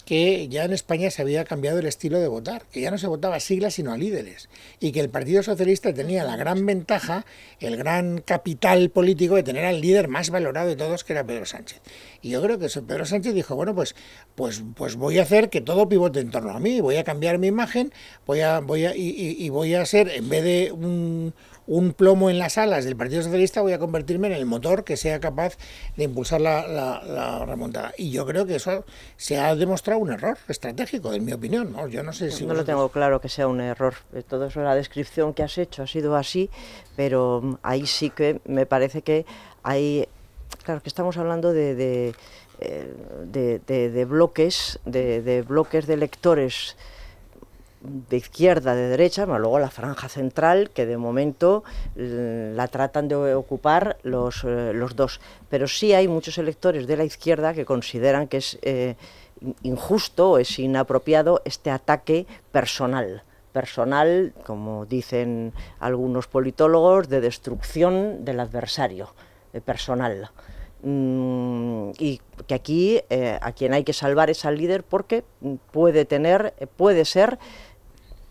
[0.07, 3.07] que ya en España se había cambiado el estilo de votar, que ya no se
[3.07, 4.47] votaba a siglas sino a líderes,
[4.79, 7.25] y que el Partido Socialista tenía la gran ventaja,
[7.59, 11.45] el gran capital político de tener al líder más valorado de todos, que era Pedro
[11.45, 11.81] Sánchez.
[12.21, 13.95] Y yo creo que Pedro Sánchez dijo, bueno, pues,
[14.35, 17.37] pues, pues voy a hacer que todo pivote en torno a mí, voy a cambiar
[17.37, 17.91] mi imagen,
[18.25, 21.33] voy a, voy a, y voy a ser, en vez de un
[21.67, 24.95] un plomo en las alas del Partido Socialista, voy a convertirme en el motor que
[24.95, 25.57] sea capaz
[25.97, 27.93] de impulsar la, remontada.
[27.97, 28.85] Y yo creo que eso
[29.17, 31.73] se ha demostrado un error estratégico, en mi opinión.
[31.73, 33.95] No, yo no sé si no lo tengo claro que sea un error.
[34.29, 36.49] Todo eso, la descripción que has hecho ha sido así,
[36.95, 39.25] pero mm, ahí sí que me parece que
[39.63, 40.07] hay.
[40.63, 42.15] Claro, que estamos hablando de, de,
[42.59, 46.77] eh, de bloques, de, bloques de lectores
[48.09, 51.63] de izquierda, de derecha, luego la franja central, que de momento
[51.95, 55.19] mm, la tratan de ocupar los, eh, los dos.
[55.49, 58.95] Pero sí hay muchos electores de la izquierda que consideran que es eh,
[59.63, 63.23] injusto, es inapropiado este ataque personal
[63.53, 69.15] personal, como dicen algunos politólogos, de destrucción del adversario,
[69.65, 70.29] personal.
[70.83, 73.01] Mm, y que aquí
[73.41, 75.23] a quien hay que salvar es al líder porque
[75.71, 77.39] puede tener, puede ser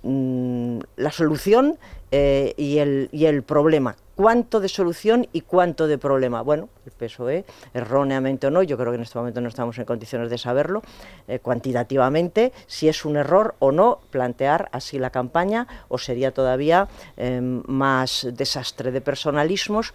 [0.09, 1.79] Mm, la solución
[2.13, 3.97] eh, y, el, y el problema.
[4.15, 6.43] ¿Cuánto de solución y cuánto de problema?
[6.43, 9.85] Bueno, el PSOE, erróneamente o no, yo creo que en este momento no estamos en
[9.85, 10.83] condiciones de saberlo
[11.27, 16.89] eh, cuantitativamente, si es un error o no plantear así la campaña o sería todavía
[17.17, 19.93] eh, más desastre de personalismos.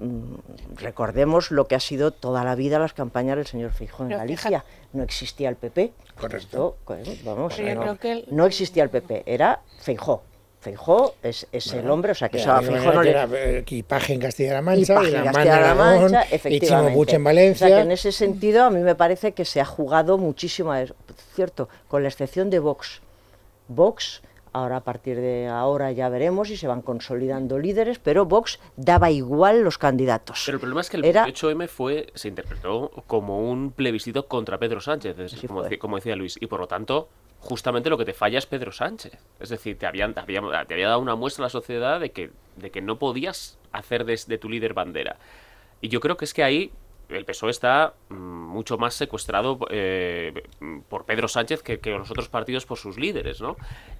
[0.00, 4.16] Mm, recordemos lo que ha sido toda la vida las campañas del señor Feijóo en
[4.16, 4.64] Galicia.
[4.94, 5.92] No existía el PP.
[6.18, 6.78] Correcto.
[7.22, 7.54] vamos,
[8.30, 10.22] no, existía el PP, era Feijó.
[10.60, 13.58] Feijó es, el hombre, o sea que eso a Feijó no le...
[13.58, 17.16] equipaje en Castilla-La Mancha, y la Castilla-La Mancha, efectivamente.
[17.16, 17.66] en Valencia.
[17.66, 20.72] O sea que en ese sentido a mí me parece que se ha jugado muchísimo,
[21.34, 23.00] cierto, con la excepción de Vox.
[23.68, 28.58] Vox Ahora a partir de ahora ya veremos si se van consolidando líderes, pero Vox
[28.76, 30.42] daba igual los candidatos.
[30.44, 34.80] Pero el problema es que el 28M fue, se interpretó como un plebiscito contra Pedro
[34.80, 35.16] Sánchez,
[35.78, 37.08] como, decía, Luis, y por lo tanto
[37.38, 39.18] justamente lo que te falla es Pedro Sánchez.
[39.38, 42.70] Es decir, te, habían, te, había, dado una muestra a la sociedad de que, de
[42.70, 45.16] que no podías hacer de, de tu líder bandera.
[45.80, 46.72] Y yo creo que es que ahí
[47.10, 50.42] el PSOE está mm, mucho más secuestrado eh,
[50.88, 53.56] por Pedro Sánchez que, los otros partidos por sus líderes, ¿no?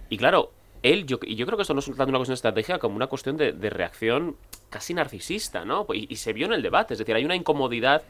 [0.09, 2.79] Y claro, él, yo, yo creo que esto no es tanto una cuestión de estrategia
[2.79, 4.37] como una cuestión de, reacción
[4.71, 5.87] casi narcisista, ¿no?
[5.93, 8.03] Y, y, se vio en el debate, es decir, hay una incomodidad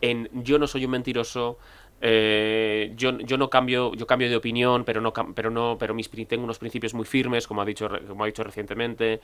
[0.00, 1.58] en yo no soy un mentiroso,
[2.02, 6.08] eh, yo, yo no cambio, yo cambio de opinión, pero no, pero no, pero mis,
[6.26, 9.20] tengo unos principios muy firmes, como ha dicho, como ha dicho recientemente.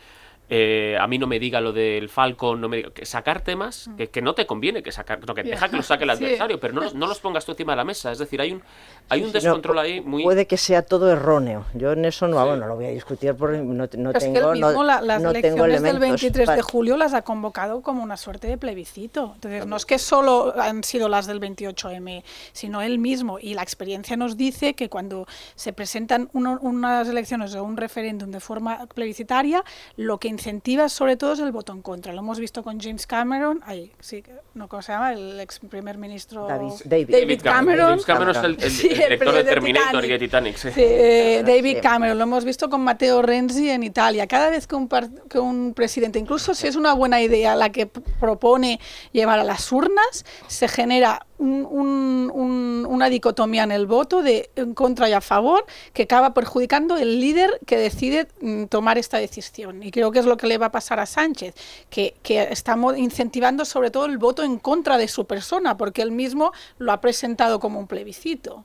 [0.49, 3.89] Eh, a mí no me diga lo del Falcon, no me diga, que sacar temas
[3.89, 3.97] mm.
[4.13, 6.91] que, no te conviene que sacar, que deja que lo saque el adversario, pero no,
[6.93, 8.13] no, los pongas tú encima de la mesa.
[8.13, 8.63] Es decir, hay un,
[9.09, 10.23] hay un descontrol ahí muy.
[10.23, 11.65] Puede que sea todo erróneo.
[11.75, 14.53] Yo en eso no, bueno, lo voy a discutir porque no, no tengo.
[14.53, 19.33] mismo las elecciones del 23 de julio las ha convocado como una suerte de plebiscito.
[19.35, 23.39] Entonces, no es que solo han sido las del 28M, sino él mismo.
[23.39, 28.41] Y la experiencia nos dice que cuando se presentan unas elecciones o un referéndum de
[28.41, 29.65] forma plebiscitaria,
[29.97, 32.13] lo que incentiva sobre todo es el voto en contra.
[32.13, 34.23] Lo hemos visto con James Cameron, ahí, sí,
[34.55, 35.13] no, ¿cómo se llama?
[35.13, 37.89] El ex primer ministro David, Cameron.
[37.91, 40.57] James Cameron es el, director de Terminator y de Titanic.
[40.77, 44.27] Eh, David Cameron, lo hemos visto con Matteo Renzi en Italia.
[44.27, 44.89] Cada vez que un,
[45.29, 48.81] que un presidente, incluso si es una buena idea la que propone
[49.13, 55.13] llevar a las urnas, se genera una dicotomía en el voto de en contra y
[55.13, 59.83] a favor que acaba perjudicando el líder que decide mm, tomar esta decisión.
[59.83, 61.55] Y creo que es lo que le va a pasar a Sánchez,
[61.91, 66.11] que, que estamos incentivando sobre todo el voto en contra de su persona, porque él
[66.11, 68.65] mismo lo ha presentado como un plebiscito.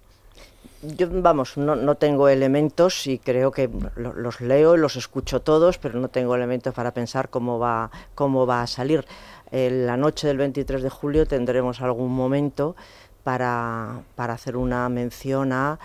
[0.82, 6.00] Yo, vamos, no, no, tengo elementos y creo que los leo los escucho todos, pero
[6.00, 9.06] no tengo elementos para pensar cómo va, cómo va a salir.
[9.52, 12.76] En la noche del 23 de julio tendremos algún momento
[13.24, 15.78] para, para hacer una mención a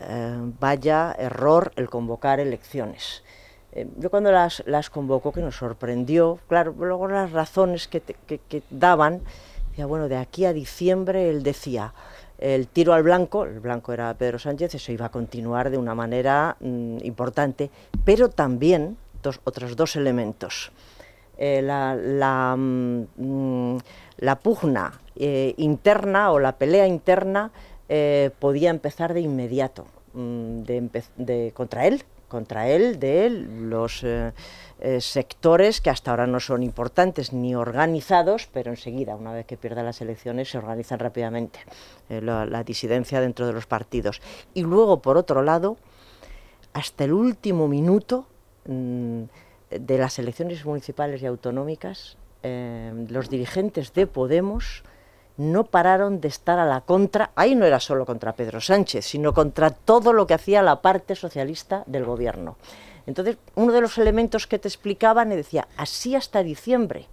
[0.00, 3.22] eh, vaya error el convocar elecciones.
[3.72, 8.62] Eh, yo cuando las, las convocó, que nos sorprendió, claro, luego las razones que, que,
[8.70, 9.22] daban,
[9.70, 11.94] decía, bueno, de aquí a diciembre él decía,
[12.38, 15.94] el tiro al blanco, el blanco era Pedro Sánchez, eso iba a continuar de una
[15.94, 17.70] manera mm, importante,
[18.04, 20.72] pero también dos, otros dos elementos.
[21.36, 23.78] Eh, la, la, mm,
[24.18, 27.50] la, pugna eh, interna o la pelea interna
[28.38, 32.02] podía empezar de inmediato mm, de, contra él,
[32.34, 34.32] contra él de los eh,
[34.80, 39.56] eh, sectores que hasta ahora no son importantes ni organizados, pero enseguida, una vez que
[39.56, 41.60] pierda las elecciones, se organizan rápidamente
[42.08, 44.20] eh, la, disidencia dentro de los partidos.
[44.52, 45.76] Y luego, por otro lado,
[46.72, 48.26] hasta el último minuto
[48.66, 49.22] mm,
[49.80, 54.82] de las elecciones municipales y autonómicas, eh, los dirigentes de Podemos
[55.36, 59.34] no pararon de estar a la contra, ahí no era solo contra Pedro Sánchez, sino
[59.34, 62.56] contra todo lo que hacía la parte socialista del gobierno.
[63.06, 67.06] Entonces, uno de los elementos que te explicaban y decía, así hasta diciembre,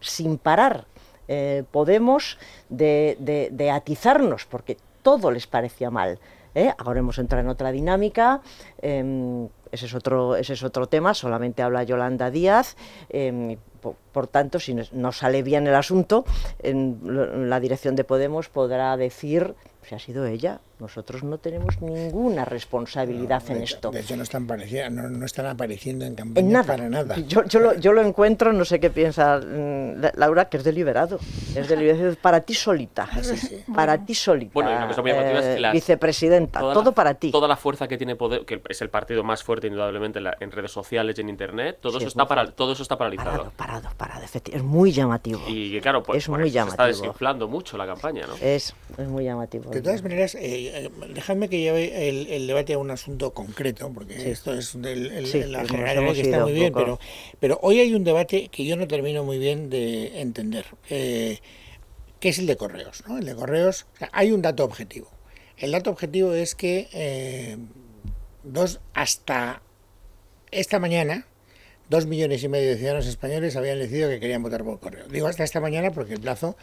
[0.00, 0.86] sin parar,
[1.28, 2.38] eh, Podemos
[2.68, 6.20] de, atizarnos, porque todo les parecía mal.
[6.54, 6.72] ¿eh?
[6.78, 8.40] Ahora hemos entrado en otra dinámica,
[8.80, 12.76] em, ese, es otro, ese es otro tema, solamente habla Yolanda Díaz.
[13.08, 13.56] Em,
[14.12, 16.24] por, tanto, si no, sale bien el asunto,
[16.60, 22.44] en la dirección de Podemos podrá decir si ha sido ella nosotros no tenemos ninguna
[22.44, 23.90] responsabilidad en esto.
[23.90, 27.16] De hecho, no están, no, están apareciendo en campaña para nada.
[27.26, 31.18] Yo, yo, lo, encuentro, no sé qué piensa mm, Laura, que es deliberado.
[31.54, 33.08] Es deliberado para ti solita.
[33.74, 34.52] Para ti solita.
[34.52, 36.60] Bueno, y lo que es eh, vicepresidenta.
[36.60, 37.30] Todo para ti.
[37.30, 40.72] Toda la fuerza que tiene Poder, que es el partido más fuerte, indudablemente, en, redes
[40.72, 43.50] sociales y en Internet, todo, eso, está para, todo eso está paralizado.
[43.50, 44.24] Parado, parado, parado.
[44.24, 45.40] Es muy llamativo.
[45.46, 46.72] Y claro, pues, es muy llamativo.
[46.72, 48.34] está desinflando mucho la campaña, ¿no?
[48.40, 49.70] Es, es muy llamativo.
[49.70, 54.30] De todas maneras, eh, eh, dejadme que lleve el, debate a un asunto concreto, porque
[54.30, 56.98] esto es la general que está muy bien, pero,
[57.40, 61.40] pero hoy hay un debate que yo no termino muy bien de entender, eh,
[62.20, 63.04] que es el de correos.
[63.06, 63.18] ¿no?
[63.18, 65.10] El de correos, hay un dato objetivo.
[65.56, 67.56] El dato objetivo es que eh,
[68.42, 69.62] dos hasta
[70.50, 71.26] esta mañana
[71.88, 75.06] dos millones y medio de ciudadanos españoles habían decidido que querían votar por correo.
[75.08, 76.56] Digo hasta esta mañana porque el plazo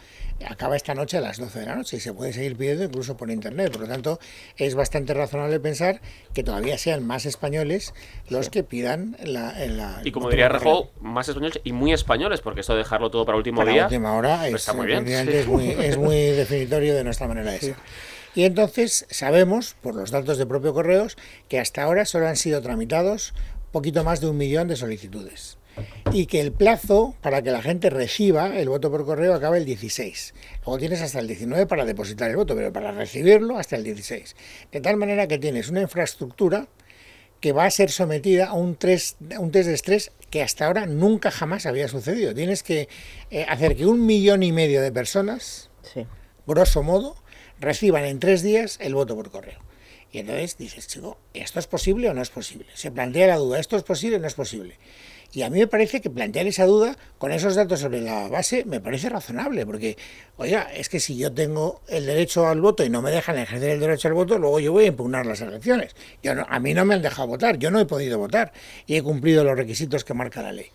[0.46, 3.16] acaba esta noche a las 12 de la noche y se puede seguir pidiendo incluso
[3.16, 3.72] por internet.
[3.72, 4.18] Por lo tanto,
[4.56, 6.00] es bastante razonable pensar
[6.32, 7.94] que todavía sean más españoles
[8.28, 10.00] los que pidan la.
[10.04, 13.38] y como diría Rajoy, más españoles y muy españoles, porque esto de dejarlo todo para
[13.38, 13.84] último día.
[13.84, 15.08] última hora pues está muy bien.
[15.08, 17.76] Es, muy, es muy definitorio de nuestra manera de ser.
[18.34, 21.16] Y entonces sabemos, por los datos de propio Correos,
[21.48, 23.32] que hasta ahora solo han sido tramitados
[23.74, 25.58] poquito más de un millón de solicitudes.
[26.12, 29.64] Y que el plazo para que la gente reciba el voto por correo acaba el
[29.64, 30.32] 16.
[30.64, 34.36] Luego tienes hasta el 19 para depositar el voto, pero para recibirlo hasta el 16.
[34.70, 36.68] De tal manera que tienes una infraestructura
[37.40, 40.86] que va a ser sometida a un, test, un test de estrés que hasta ahora
[40.86, 42.32] nunca jamás había sucedido.
[42.32, 42.88] Tienes que
[43.32, 45.68] eh, hacer que un millón y medio de personas,
[46.46, 47.16] grosso modo,
[47.58, 49.63] reciban en tres días el voto por correo.
[50.14, 52.66] Y entonces dices, chico, ¿esto es posible o no es posible?
[52.74, 54.78] Se plantea la duda, ¿esto es posible o no es posible?
[55.32, 58.64] Y a mí me parece que plantear esa duda con esos datos sobre la base
[58.64, 59.98] me parece razonable, porque,
[60.36, 63.70] oiga, es que si yo tengo el derecho al voto y no me dejan ejercer
[63.70, 65.96] el derecho al voto, luego yo voy a impugnar las elecciones.
[66.22, 68.52] Yo a mí no me han dejado votar, yo no he podido votar
[68.86, 70.66] y he cumplido los requisitos que marca la ley.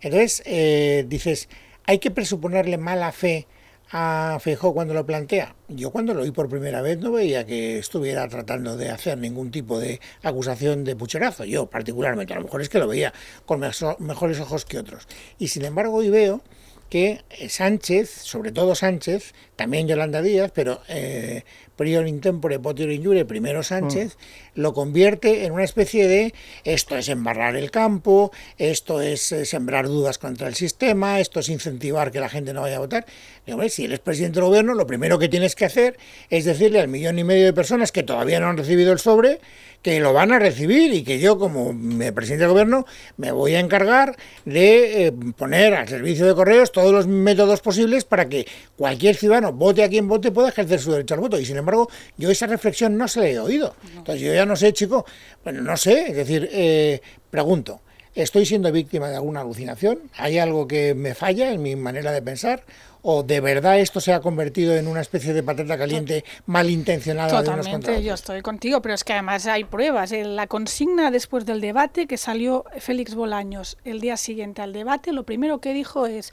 [0.00, 1.48] Entonces, eh, dices,
[1.84, 3.48] hay que presuponerle mala fe
[3.90, 5.54] a Feijó cuando lo plantea.
[5.68, 9.50] Yo cuando lo oí por primera vez no veía que estuviera tratando de hacer ningún
[9.50, 11.44] tipo de acusación de pucherazo.
[11.44, 13.12] Yo particularmente, a lo mejor es que lo veía
[13.46, 15.06] con mejores ojos que otros.
[15.38, 16.42] Y sin embargo hoy veo
[16.88, 21.42] que Sánchez, sobre todo Sánchez, también Yolanda Díaz, pero eh,
[21.74, 24.60] prior intempore potior injure, primero Sánchez, mm.
[24.60, 29.88] lo convierte en una especie de esto es embarrar el campo, esto es eh, sembrar
[29.88, 33.04] dudas contra el sistema, esto es incentivar que la gente no vaya a votar.
[33.46, 35.98] Y, hombre, si eres presidente del gobierno, lo primero que tienes que hacer
[36.30, 39.40] es decirle al millón y medio de personas que todavía no han recibido el sobre
[39.82, 41.70] que lo van a recibir y que yo como
[42.12, 42.84] presidente del gobierno
[43.16, 48.04] me voy a encargar de eh, poner al servicio de correos todos los métodos posibles
[48.04, 51.38] para que cualquier ciudadano, vote a quien vote, pueda ejercer su derecho al voto.
[51.38, 53.74] Y sin embargo, yo esa reflexión no se la he oído.
[53.96, 55.04] Entonces yo ya no sé, chico,
[55.44, 57.80] bueno, no sé, es decir, eh, pregunto.
[58.14, 60.00] ¿Estoy siendo víctima de alguna alucinación?
[60.16, 62.64] ¿Hay algo que me falla en mi manera de pensar?
[63.02, 67.30] ¿O de verdad esto se ha convertido en una especie de patata caliente malintencionada?
[67.30, 70.10] Totalmente, yo estoy contigo, pero es que además hay pruebas.
[70.10, 75.22] La consigna después del debate que salió Félix Bolaños el día siguiente al debate, lo
[75.22, 76.32] primero que dijo es,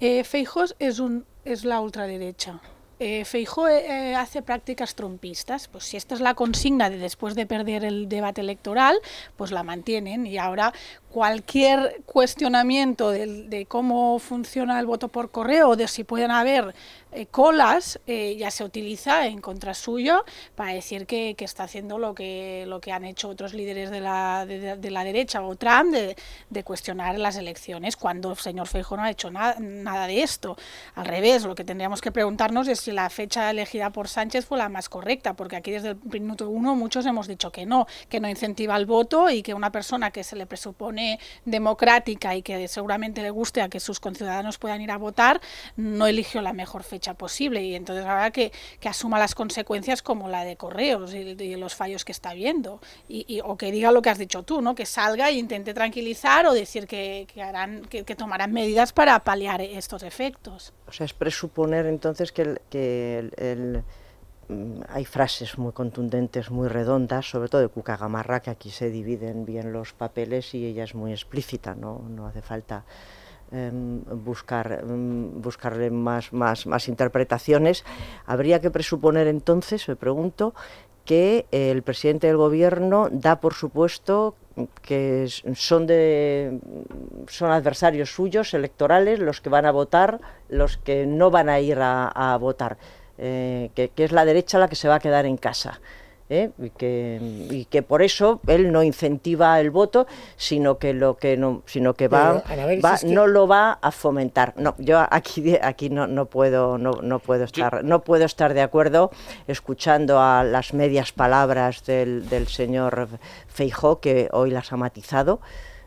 [0.00, 2.60] eh, Feijós es, un, es la ultraderecha
[3.04, 5.66] eh, Feijó eh, hace prácticas trompistas.
[5.66, 8.96] Pues si esta es la consigna de después de perder el debate electoral,
[9.36, 10.72] pues la mantienen y ahora
[11.12, 16.74] cualquier cuestionamiento de, cómo funciona el voto por correo o de si pueden haber
[17.12, 22.14] eh, colas eh, ya se utiliza en contra suyo para decir que, está haciendo lo
[22.14, 26.64] que, lo que han hecho otros líderes de la, de, la derecha o Trump de,
[26.64, 30.56] cuestionar las elecciones cuando el señor Feijóo no ha hecho nada, nada de esto.
[30.94, 34.56] Al revés, lo que tendríamos que preguntarnos es si la fecha elegida por Sánchez fue
[34.56, 38.20] la más correcta, porque aquí desde el minuto uno muchos hemos dicho que no, que
[38.20, 41.01] no incentiva el voto y que una persona que se le presupone
[41.44, 45.40] democrática y que seguramente le guste a que sus conciudadanos puedan ir a votar,
[45.76, 50.28] no eligió la mejor fecha posible y entonces ahora que, que asuma las consecuencias como
[50.28, 54.10] la de Correos y, los fallos que está viendo y, o que diga lo que
[54.10, 54.74] has dicho tú, ¿no?
[54.74, 60.02] que salga e intente tranquilizar o decir que, harán, que, tomarán medidas para paliar estos
[60.02, 60.72] efectos.
[60.86, 63.84] O sea, es presuponer entonces que el
[64.88, 69.44] hay frases muy contundentes, muy redondas, sobre todo de Cuca Gamarra, que aquí se dividen
[69.44, 72.84] bien los papeles y ella es muy explícita, no, no hace falta
[73.50, 77.84] em, buscar, em, buscarle más, más, más interpretaciones.
[78.26, 80.54] Habría que presuponer entonces, me pregunto,
[81.04, 84.36] que el presidente del gobierno da por supuesto
[84.82, 86.60] que son de
[87.26, 91.78] son adversarios suyos electorales los que van a votar, los que no van a ir
[91.80, 92.78] a votar.
[93.24, 95.80] Eh, que, es la derecha la que se va a quedar en casa.
[96.28, 96.50] ¿eh?
[96.58, 101.94] Y, que, por eso él no incentiva el voto, sino que lo que no, sino
[101.94, 102.42] que va,
[103.04, 104.54] no lo va a fomentar.
[104.56, 108.62] No, yo aquí aquí no, no puedo no, no puedo estar no puedo estar de
[108.62, 109.12] acuerdo
[109.46, 113.08] escuchando a las medias palabras del, del señor
[113.46, 115.40] Feijó que hoy las ha matizado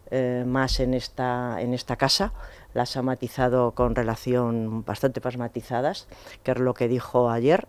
[0.10, 2.32] eh, más en esta en esta casa
[2.76, 6.08] las ha matizado con relación bastante más matizadas,
[6.44, 7.68] que es lo que dijo ayer.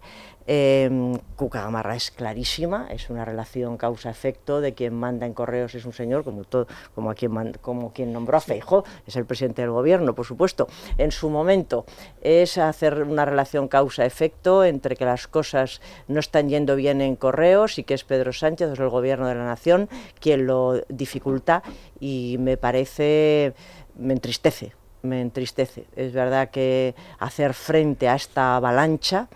[0.48, 5.84] Eh, Cuca Gamarra es clarísima, es una relación causa-efecto de quien manda en correos es
[5.84, 9.62] un señor, como, todo, como, a quien, como quien nombró a Feijo, es el presidente
[9.62, 10.66] del gobierno, por supuesto.
[10.98, 11.84] En su momento
[12.20, 17.78] es hacer una relación causa-efecto entre que las cosas no están yendo bien en correos
[17.78, 19.88] y que es Pedro Sánchez, es el gobierno de la nación,
[20.20, 21.62] quien lo dificulta
[22.00, 23.54] y me parece,
[23.96, 24.74] me entristece
[25.06, 25.86] me entristece.
[25.96, 29.28] Es verdad que hacer frente a esta avalancha,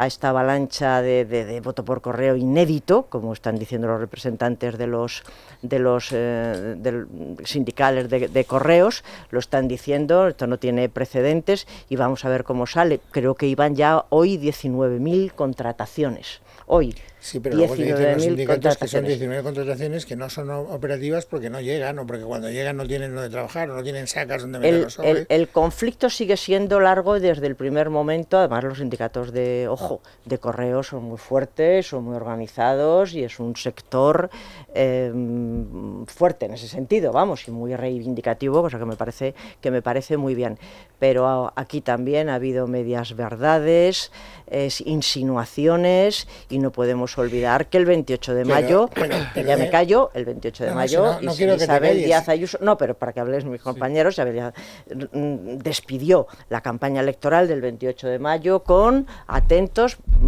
[0.00, 5.24] a esta avalancha de, voto por correo inédito, como están diciendo los representantes de los,
[5.60, 7.04] de los eh,
[7.44, 12.66] sindicales de, correos, lo están diciendo, esto no tiene precedentes y vamos a ver cómo
[12.66, 13.00] sale.
[13.10, 16.40] Creo que iban ya hoy 19.000 contrataciones.
[16.64, 21.26] Hoy, Sí, pero luego dicen los sindicatos que son 19 contrataciones que no son operativas
[21.26, 24.42] porque no llegan o porque cuando llegan no tienen donde trabajar o no tienen sacas
[24.42, 25.26] donde meter el, los sobres.
[25.28, 28.38] El, conflicto sigue siendo largo desde el primer momento.
[28.38, 29.89] Además, los sindicatos de, ojo,
[30.24, 34.30] de correo son muy fuertes, son muy organizados y es un sector
[34.74, 39.82] em, fuerte en ese sentido, vamos, y muy reivindicativo, cosa que me parece, que me
[39.82, 40.58] parece muy bien.
[40.98, 44.12] Pero aquí también ha habido medias verdades,
[44.84, 48.90] insinuaciones y no podemos olvidar que el 28 de mayo,
[49.34, 53.44] ya me callo, el 28 de mayo, Isabel Díaz Ayuso, no, pero para que hables
[53.44, 54.52] mis compañeros, Isabel
[55.12, 59.06] mm, despidió la campaña electoral del 28 de mayo con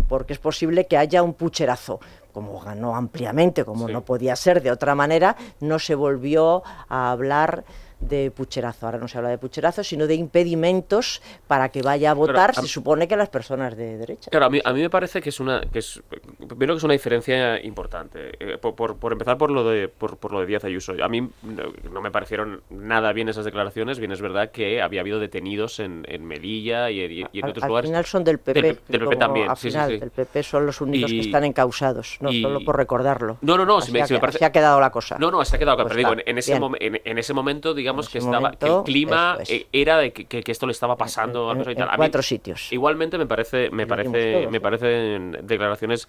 [0.09, 2.01] porque es posible que haya un pucherazo
[2.33, 7.65] como ganó ampliamente, como no podía ser de otra manera, no se volvió a hablar
[8.09, 8.87] de pucherazo.
[8.87, 12.67] Ahora no se habla de pucherazo, sino de impedimentos para que vaya a votar, se
[12.67, 14.31] supone que las personas de derecha.
[14.31, 16.03] Claro, a mí, a mí me parece que es una que es
[16.39, 18.33] primero que es una diferencia importante.
[18.41, 20.95] Eh, por, por, empezar por lo de por, por, lo de Díaz Ayuso.
[21.03, 23.99] A mí no, me parecieron nada bien esas declaraciones.
[23.99, 27.89] Bien es verdad que había habido detenidos en, en Melilla y, en otros lugares.
[27.89, 28.63] Al final son del PP.
[28.63, 29.49] Del, PP también.
[29.49, 33.39] Al final, del PP son los únicos que están encausados, no solo por recordarlo.
[33.41, 33.81] No, no, no.
[33.81, 34.45] si me, parece...
[34.45, 35.17] ha quedado la cosa.
[35.19, 35.77] No, no, se ha quedado.
[35.77, 39.99] Pues pero digo, en, ese en, ese momento, digamos que estaba el clima e, era
[39.99, 42.73] de que, esto le estaba pasando a, cuatro sitios.
[42.73, 46.09] Igualmente me parece me parece me parecen declaraciones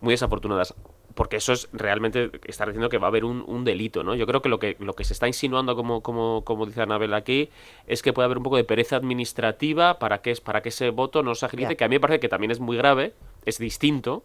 [0.00, 0.74] muy desafortunadas
[1.14, 4.14] porque eso es realmente estar diciendo que va a haber un, delito, ¿no?
[4.14, 7.14] Yo creo que lo que lo que se está insinuando, como, como, como dice Anabel
[7.14, 7.50] aquí,
[7.86, 11.22] es que puede haber un poco de pereza administrativa para que, para que ese voto
[11.22, 13.14] no se agilice, que a mí me parece que también es muy grave,
[13.46, 14.24] es distinto,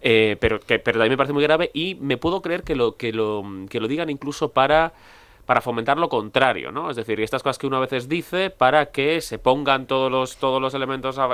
[0.00, 2.96] eh, pero que pero también me parece muy grave y me puedo creer que lo
[2.96, 4.92] que lo que lo digan incluso para
[5.52, 6.88] para fomentar lo contrario, ¿no?
[6.88, 10.38] Es decir, estas cosas que uno a veces dice para que se pongan todos los,
[10.38, 11.28] todos los elementos a,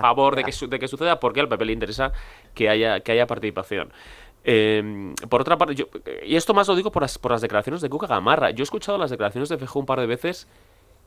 [0.00, 2.12] favor De, que, de que suceda, porque al PP le interesa
[2.54, 3.92] que haya, que haya participación.
[4.44, 5.86] Em, por otra parte, yo,
[6.24, 8.52] y esto más lo digo por las, por las declaraciones de Cuca Gamarra.
[8.52, 10.46] Yo he escuchado las declaraciones de Feijó un par de veces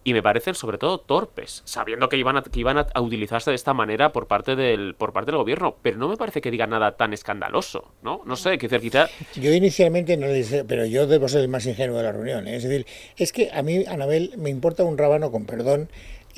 [0.08, 3.58] y me parecen sobre todo torpes, sabiendo que iban a, que iban a, utilizarse de
[3.58, 6.70] esta manera por parte del por parte del gobierno, pero no me parece que digan
[6.70, 8.22] nada tan escandaloso, ¿no?
[8.26, 9.10] No sé, que quizá...
[9.36, 12.47] Yo inicialmente no le dije, pero yo debo ser el más ingenuo de la reunión,
[12.47, 12.55] ¿eh?
[12.55, 12.86] es decir,
[13.18, 15.89] es que a mí, Anabel, me importa un rábano, con perdón,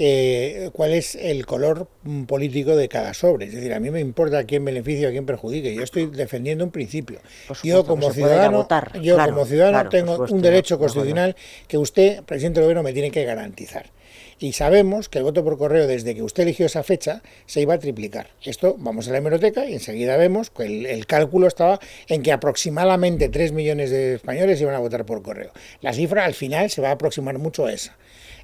[0.02, 3.48] eh, cuál es el color mm, político de cada sobre.
[3.48, 5.76] Es decir, a mí me importa quién beneficia o a quién perjudique.
[5.76, 7.20] Yo estoy defendiendo un principio.
[7.64, 8.66] yo como ciudadano,
[9.02, 11.36] yo como ciudadano tengo un derecho constitucional
[11.68, 13.92] que usted, presidente del gobierno, me tiene que garantizar.
[14.40, 17.74] y sabemos que el voto por correo desde que usted eligió esa fecha se iba
[17.74, 18.30] a triplicar.
[18.42, 22.32] Esto vamos a la hemeroteca y enseguida vemos que el, el cálculo estaba en que
[22.32, 25.52] aproximadamente 3 millones de españoles iban a votar por correo.
[25.82, 27.98] La cifra al final se va a aproximar mucho a esa.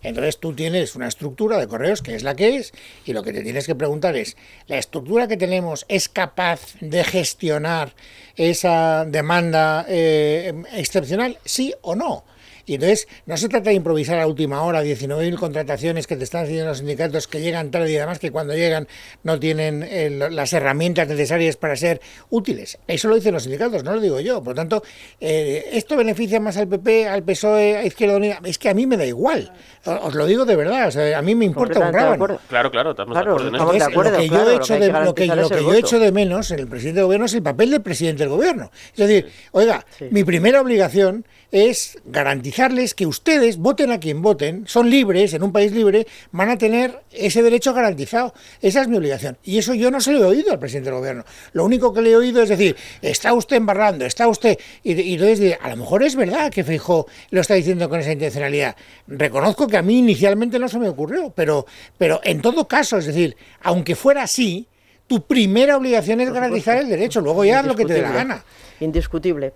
[0.06, 2.74] Entonces tú tienes una estructura de correos que es la que es
[3.06, 4.38] y lo que te tienes que preguntar es,
[4.68, 7.94] ¿la estructura que tenemos es capaz de gestionar
[8.36, 11.40] esa demanda eh, excepcional?
[11.44, 12.24] ¿Sí o no?
[12.66, 16.46] Y entonces no se trata de improvisar a última hora 19.000 contrataciones que te están
[16.46, 18.88] haciendo los sindicatos que llegan tarde y además que cuando llegan
[19.24, 22.78] no tienen eh, las herramientas necesarias para ser útiles.
[22.88, 24.40] Eso lo dicen los sindicatos, no lo digo yo.
[24.44, 24.84] Por lo tanto,
[25.20, 28.40] eh, ¿esto beneficia más al PP, al PSOE, a Izquierda Unida?
[28.44, 29.52] Es que a mí me da igual.
[29.86, 30.88] Os lo digo de verdad.
[30.88, 32.40] O sea, a mí me importa un rábano.
[32.50, 33.86] Claro, claro, estamos Claro, de acuerdo en estamos eso.
[33.86, 34.12] de acuerdo.
[34.12, 36.68] lo que yo claro, hay de, lo que, lo que yo de menos en el
[36.68, 38.72] presidente del gobierno es el papel del presidente del gobierno.
[38.92, 40.06] Es decir, oiga, Sí.
[40.12, 41.26] mi primera obligación
[41.56, 46.50] es garantizarles que ustedes, voten a quien voten, son libres, en un país libre, van
[46.50, 48.34] a tener ese derecho garantizado.
[48.62, 49.38] Esa es mi obligación.
[49.42, 51.24] Y eso yo no se lo he oído al presidente del gobierno.
[51.54, 54.60] Lo único que le he oído es decir, está usted embarrando, está usted...
[54.84, 58.02] Y, y entonces, diré, a lo mejor es verdad que Feijó lo está diciendo con
[58.02, 58.76] esa intencionalidad.
[59.08, 61.66] Reconozco que a mí inicialmente no se me ocurrió, pero,
[61.98, 64.68] pero en todo caso, es decir, aunque fuera así,
[65.08, 68.44] tu primera obligación es garantizar el derecho, luego ya lo que te dé la gana.
[68.82, 69.54] Indiscutible.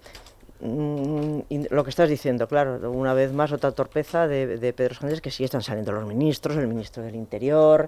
[0.61, 1.39] Mm,
[1.69, 5.31] lo que estás diciendo, claro, una vez más otra torpeza de, de Pedro Sánchez que
[5.31, 7.87] sí están saliendo los ministros, el ministro del Interior,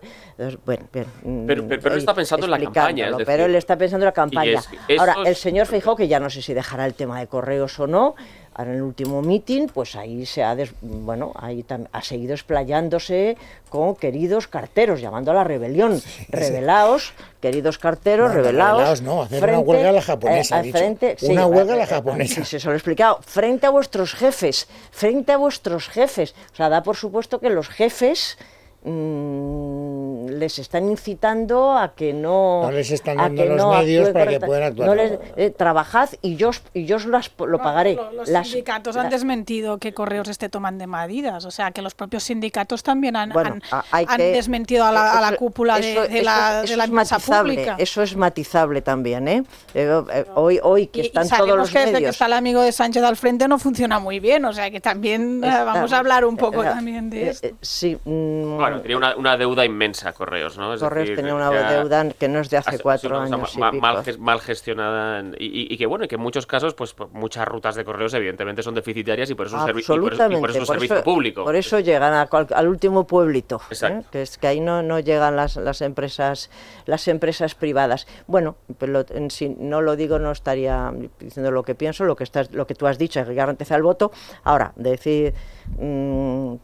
[0.65, 3.25] bueno, bien, mm, Pero- pero- pero él está pensando en la campaña, es explicándolo, decir,
[3.33, 4.51] pero él está pensando en la campaña.
[4.87, 7.77] es- Ahora, el señor Feijóo, que ya no sé si dejará el tema de correos
[7.79, 8.15] o no,
[8.53, 13.37] ahora en el último meeting, pues ahí se ha, des- bueno, ahí ha seguido explayándose
[13.69, 19.01] con queridos carteros, llamando a la rebelión, revelaos, queridos carteros, No, revelaos.
[19.01, 20.77] no, hacer una huelga a la japonesa, eh, dicho.
[20.77, 22.43] frente- Una huelga a la eh, eh, japonesa.
[22.45, 26.35] sí, se lo he explicado, frente a vuestros jefes, frente a vuestros jefes.
[26.51, 28.37] O sea, da por supuesto que los jefes
[28.83, 32.61] mm, les están incitando a que no...
[32.63, 34.87] No les están a dando que los no medios actúe para que puedan actuar.
[34.89, 37.95] no les- eh, trabajad y yo os, y yo os las- lo pagaré.
[37.95, 41.93] Lo- Los Las- sindicatos han desmentido que Correos esté tomando medidas, o sea que los
[41.93, 45.27] propios sindicatos también han, Bueno, han- a- hay han que- desmentido a la, a la
[45.29, 47.75] eso- cúpula de, eso- de eso la, de eso la es empresa matizable, pública.
[47.77, 49.43] Eso es matizable también, ¿eh?
[49.73, 52.33] Eh, eh, hoy, hoy que Y- y están todos los que desde que está el
[52.33, 55.91] amigo de Sánchez al frente no funciona muy bien, o sea que también eh, vamos
[55.93, 57.47] a hablar un poco eh, también de eh, esto.
[57.47, 60.73] eh, sí, mm, Bueno, tenía una, una deuda inmensa Correos, ¿no?
[60.73, 63.55] Es Correos decir, tenía una deuda que no es de ha hace cuatro años y
[63.61, 63.81] pico.
[63.81, 67.47] mal, ges- mal gestionada en- y, que bueno y que en muchos casos pues muchas
[67.47, 70.59] rutas de correos evidentemente son deficitarias y por eso es un, por eso- por eso
[70.61, 73.65] es por servicio eso- público Por eso llegan a cual- al último pueblito, ¿eh?
[73.71, 74.07] Exacto.
[74.11, 76.49] que es que ahí no, no llegan las, las empresas
[76.85, 78.07] las empresas privadas.
[78.27, 82.51] Bueno, pero si no lo digo no estaría diciendo lo que pienso, lo que estás,
[82.51, 84.11] lo que tú has dicho, hay que garantizar el voto.
[84.43, 85.33] Ahora, decir
[85.77, 86.55] mm,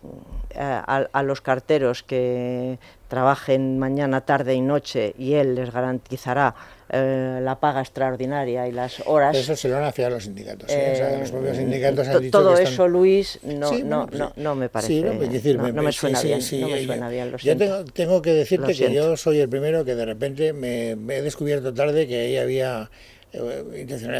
[0.57, 2.77] a, a los carteros que
[3.07, 6.55] trabajen mañana, tarde y noche y él les garantizará
[6.89, 9.35] eh, la paga extraordinaria y las horas.
[9.35, 10.69] Eso se lo han afiado los sindicatos.
[10.71, 10.91] ¿eh?
[10.93, 13.69] O sea, los propios Eh, sindicatos han to- dicho todo que están- eso, Luis, no,
[13.69, 14.93] Sí, no, pues no, no me parece.
[14.93, 16.41] Sí, no, pues, decir, me pues, suena sí, bien.
[16.41, 18.95] sí, no me yo- suena bien, lo Yo tengo, tengo que decirte Lo que siento.
[18.95, 22.89] yo soy el primero que de repente me, me he descubierto tarde que ahí había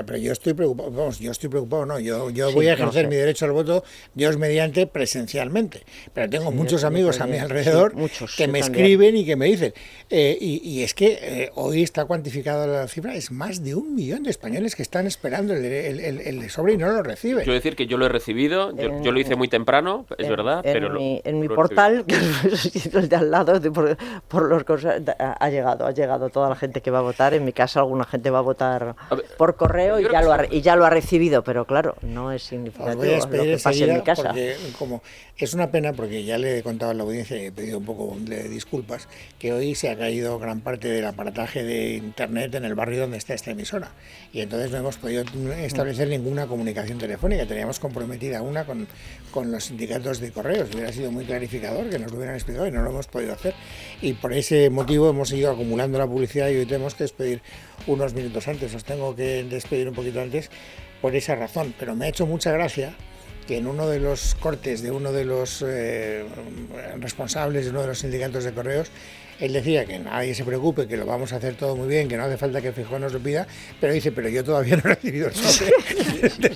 [0.06, 2.84] pero yo estoy preocupado, vamos, yo estoy preocupado, no, yo, yo Sí, voy a no
[2.84, 3.08] ejercer sé.
[3.08, 7.40] mi derecho al voto, Dios mediante, presencialmente, pero tengo Sí, muchos amigos a mi sí,
[7.40, 8.86] alrededor muchos, que me también.
[8.86, 9.74] escriben y que me dicen,
[10.10, 13.96] eh, y, y es que eh, hoy está cuantificada la cifra, es más de un
[13.96, 17.44] millón de españoles que están esperando el, el, el- el sobre y no lo reciben.
[17.44, 20.26] Quiero decir que yo lo he recibido, yo, En- yo lo hice muy temprano, es
[20.26, 20.90] en, verdad, en pero...
[20.90, 23.98] lo- mi, en mi lo portal, que es el de al lado, de por,
[24.28, 27.34] por los cosas, ha llegado, ha llegado toda la gente que va a votar.
[27.34, 30.46] En mi casa, alguna gente va a votar ver, por correo y ya, lo ha,
[30.50, 33.84] y ya lo ha recibido, pero claro, no es significativo voy a lo que pasa
[33.84, 34.24] en mi casa.
[34.24, 35.02] porque como
[35.38, 37.86] es una pena porque ya le he contado a la audiencia y he pedido un
[37.86, 39.08] poco de disculpas
[39.40, 43.18] que hoy se ha caído gran parte del aparataje de internet en el barrio donde
[43.18, 43.92] está esta emisora
[44.34, 45.24] y entonces no hemos podido
[45.58, 47.46] establecer ninguna comunicación telefónica.
[47.46, 48.88] Teníamos comprometida una con,
[49.32, 50.70] con los sindicatos de correos.
[50.74, 53.54] Hubiera sido muy clarificador que nos lo hubieran explicado y no lo hemos podido hacer.
[54.02, 57.42] Y por ese motivo hemos ido acumulando la publicidad y hoy tenemos que despedir
[57.86, 58.74] unos minutos antes.
[58.76, 60.50] Os tengo que despedir un poquito antes
[61.02, 61.74] por esa razón.
[61.78, 62.96] Pero me ha hecho mucha gracia
[63.46, 66.26] que en uno de los cortes de uno de los eh,
[67.00, 68.92] responsables de uno de los sindicatos de correos
[69.40, 72.18] él decía que nadie se preocupe, que lo vamos a hacer todo muy bien, que
[72.18, 73.46] no hace falta que Fijón nos lo pida,
[73.80, 75.72] pero dice, pero yo todavía no he recibido el sobre.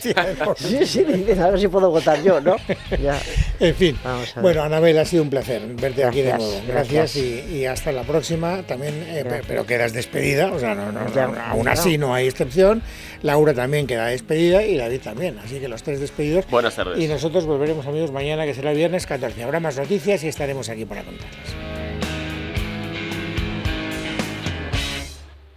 [0.58, 2.56] Sí, sí, dices, a ver si puedo votar yo, ¿no?
[3.02, 3.20] Ya.
[3.60, 4.42] En fin, Vamos a ver.
[4.42, 6.62] bueno, Anabel, ha sido un placer verte aquí de nuevo.
[6.68, 7.16] Gracias, gracias.
[7.16, 8.64] Y, y hasta la próxima.
[8.64, 11.72] También, eh, pero quedas despedida, o sea, no, no, Ya, no, aún ya.
[11.74, 12.82] así no hay excepción.
[13.22, 15.38] Laura también queda despedida y David también.
[15.40, 16.46] Así que los tres despedidos.
[16.50, 17.00] Buenas tardes.
[17.00, 19.44] Y nosotros volveremos, amigos, mañana, que será viernes 14.
[19.44, 21.71] Habrá más noticias y estaremos aquí para contarlas.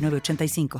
[0.00, 0.78] 906985.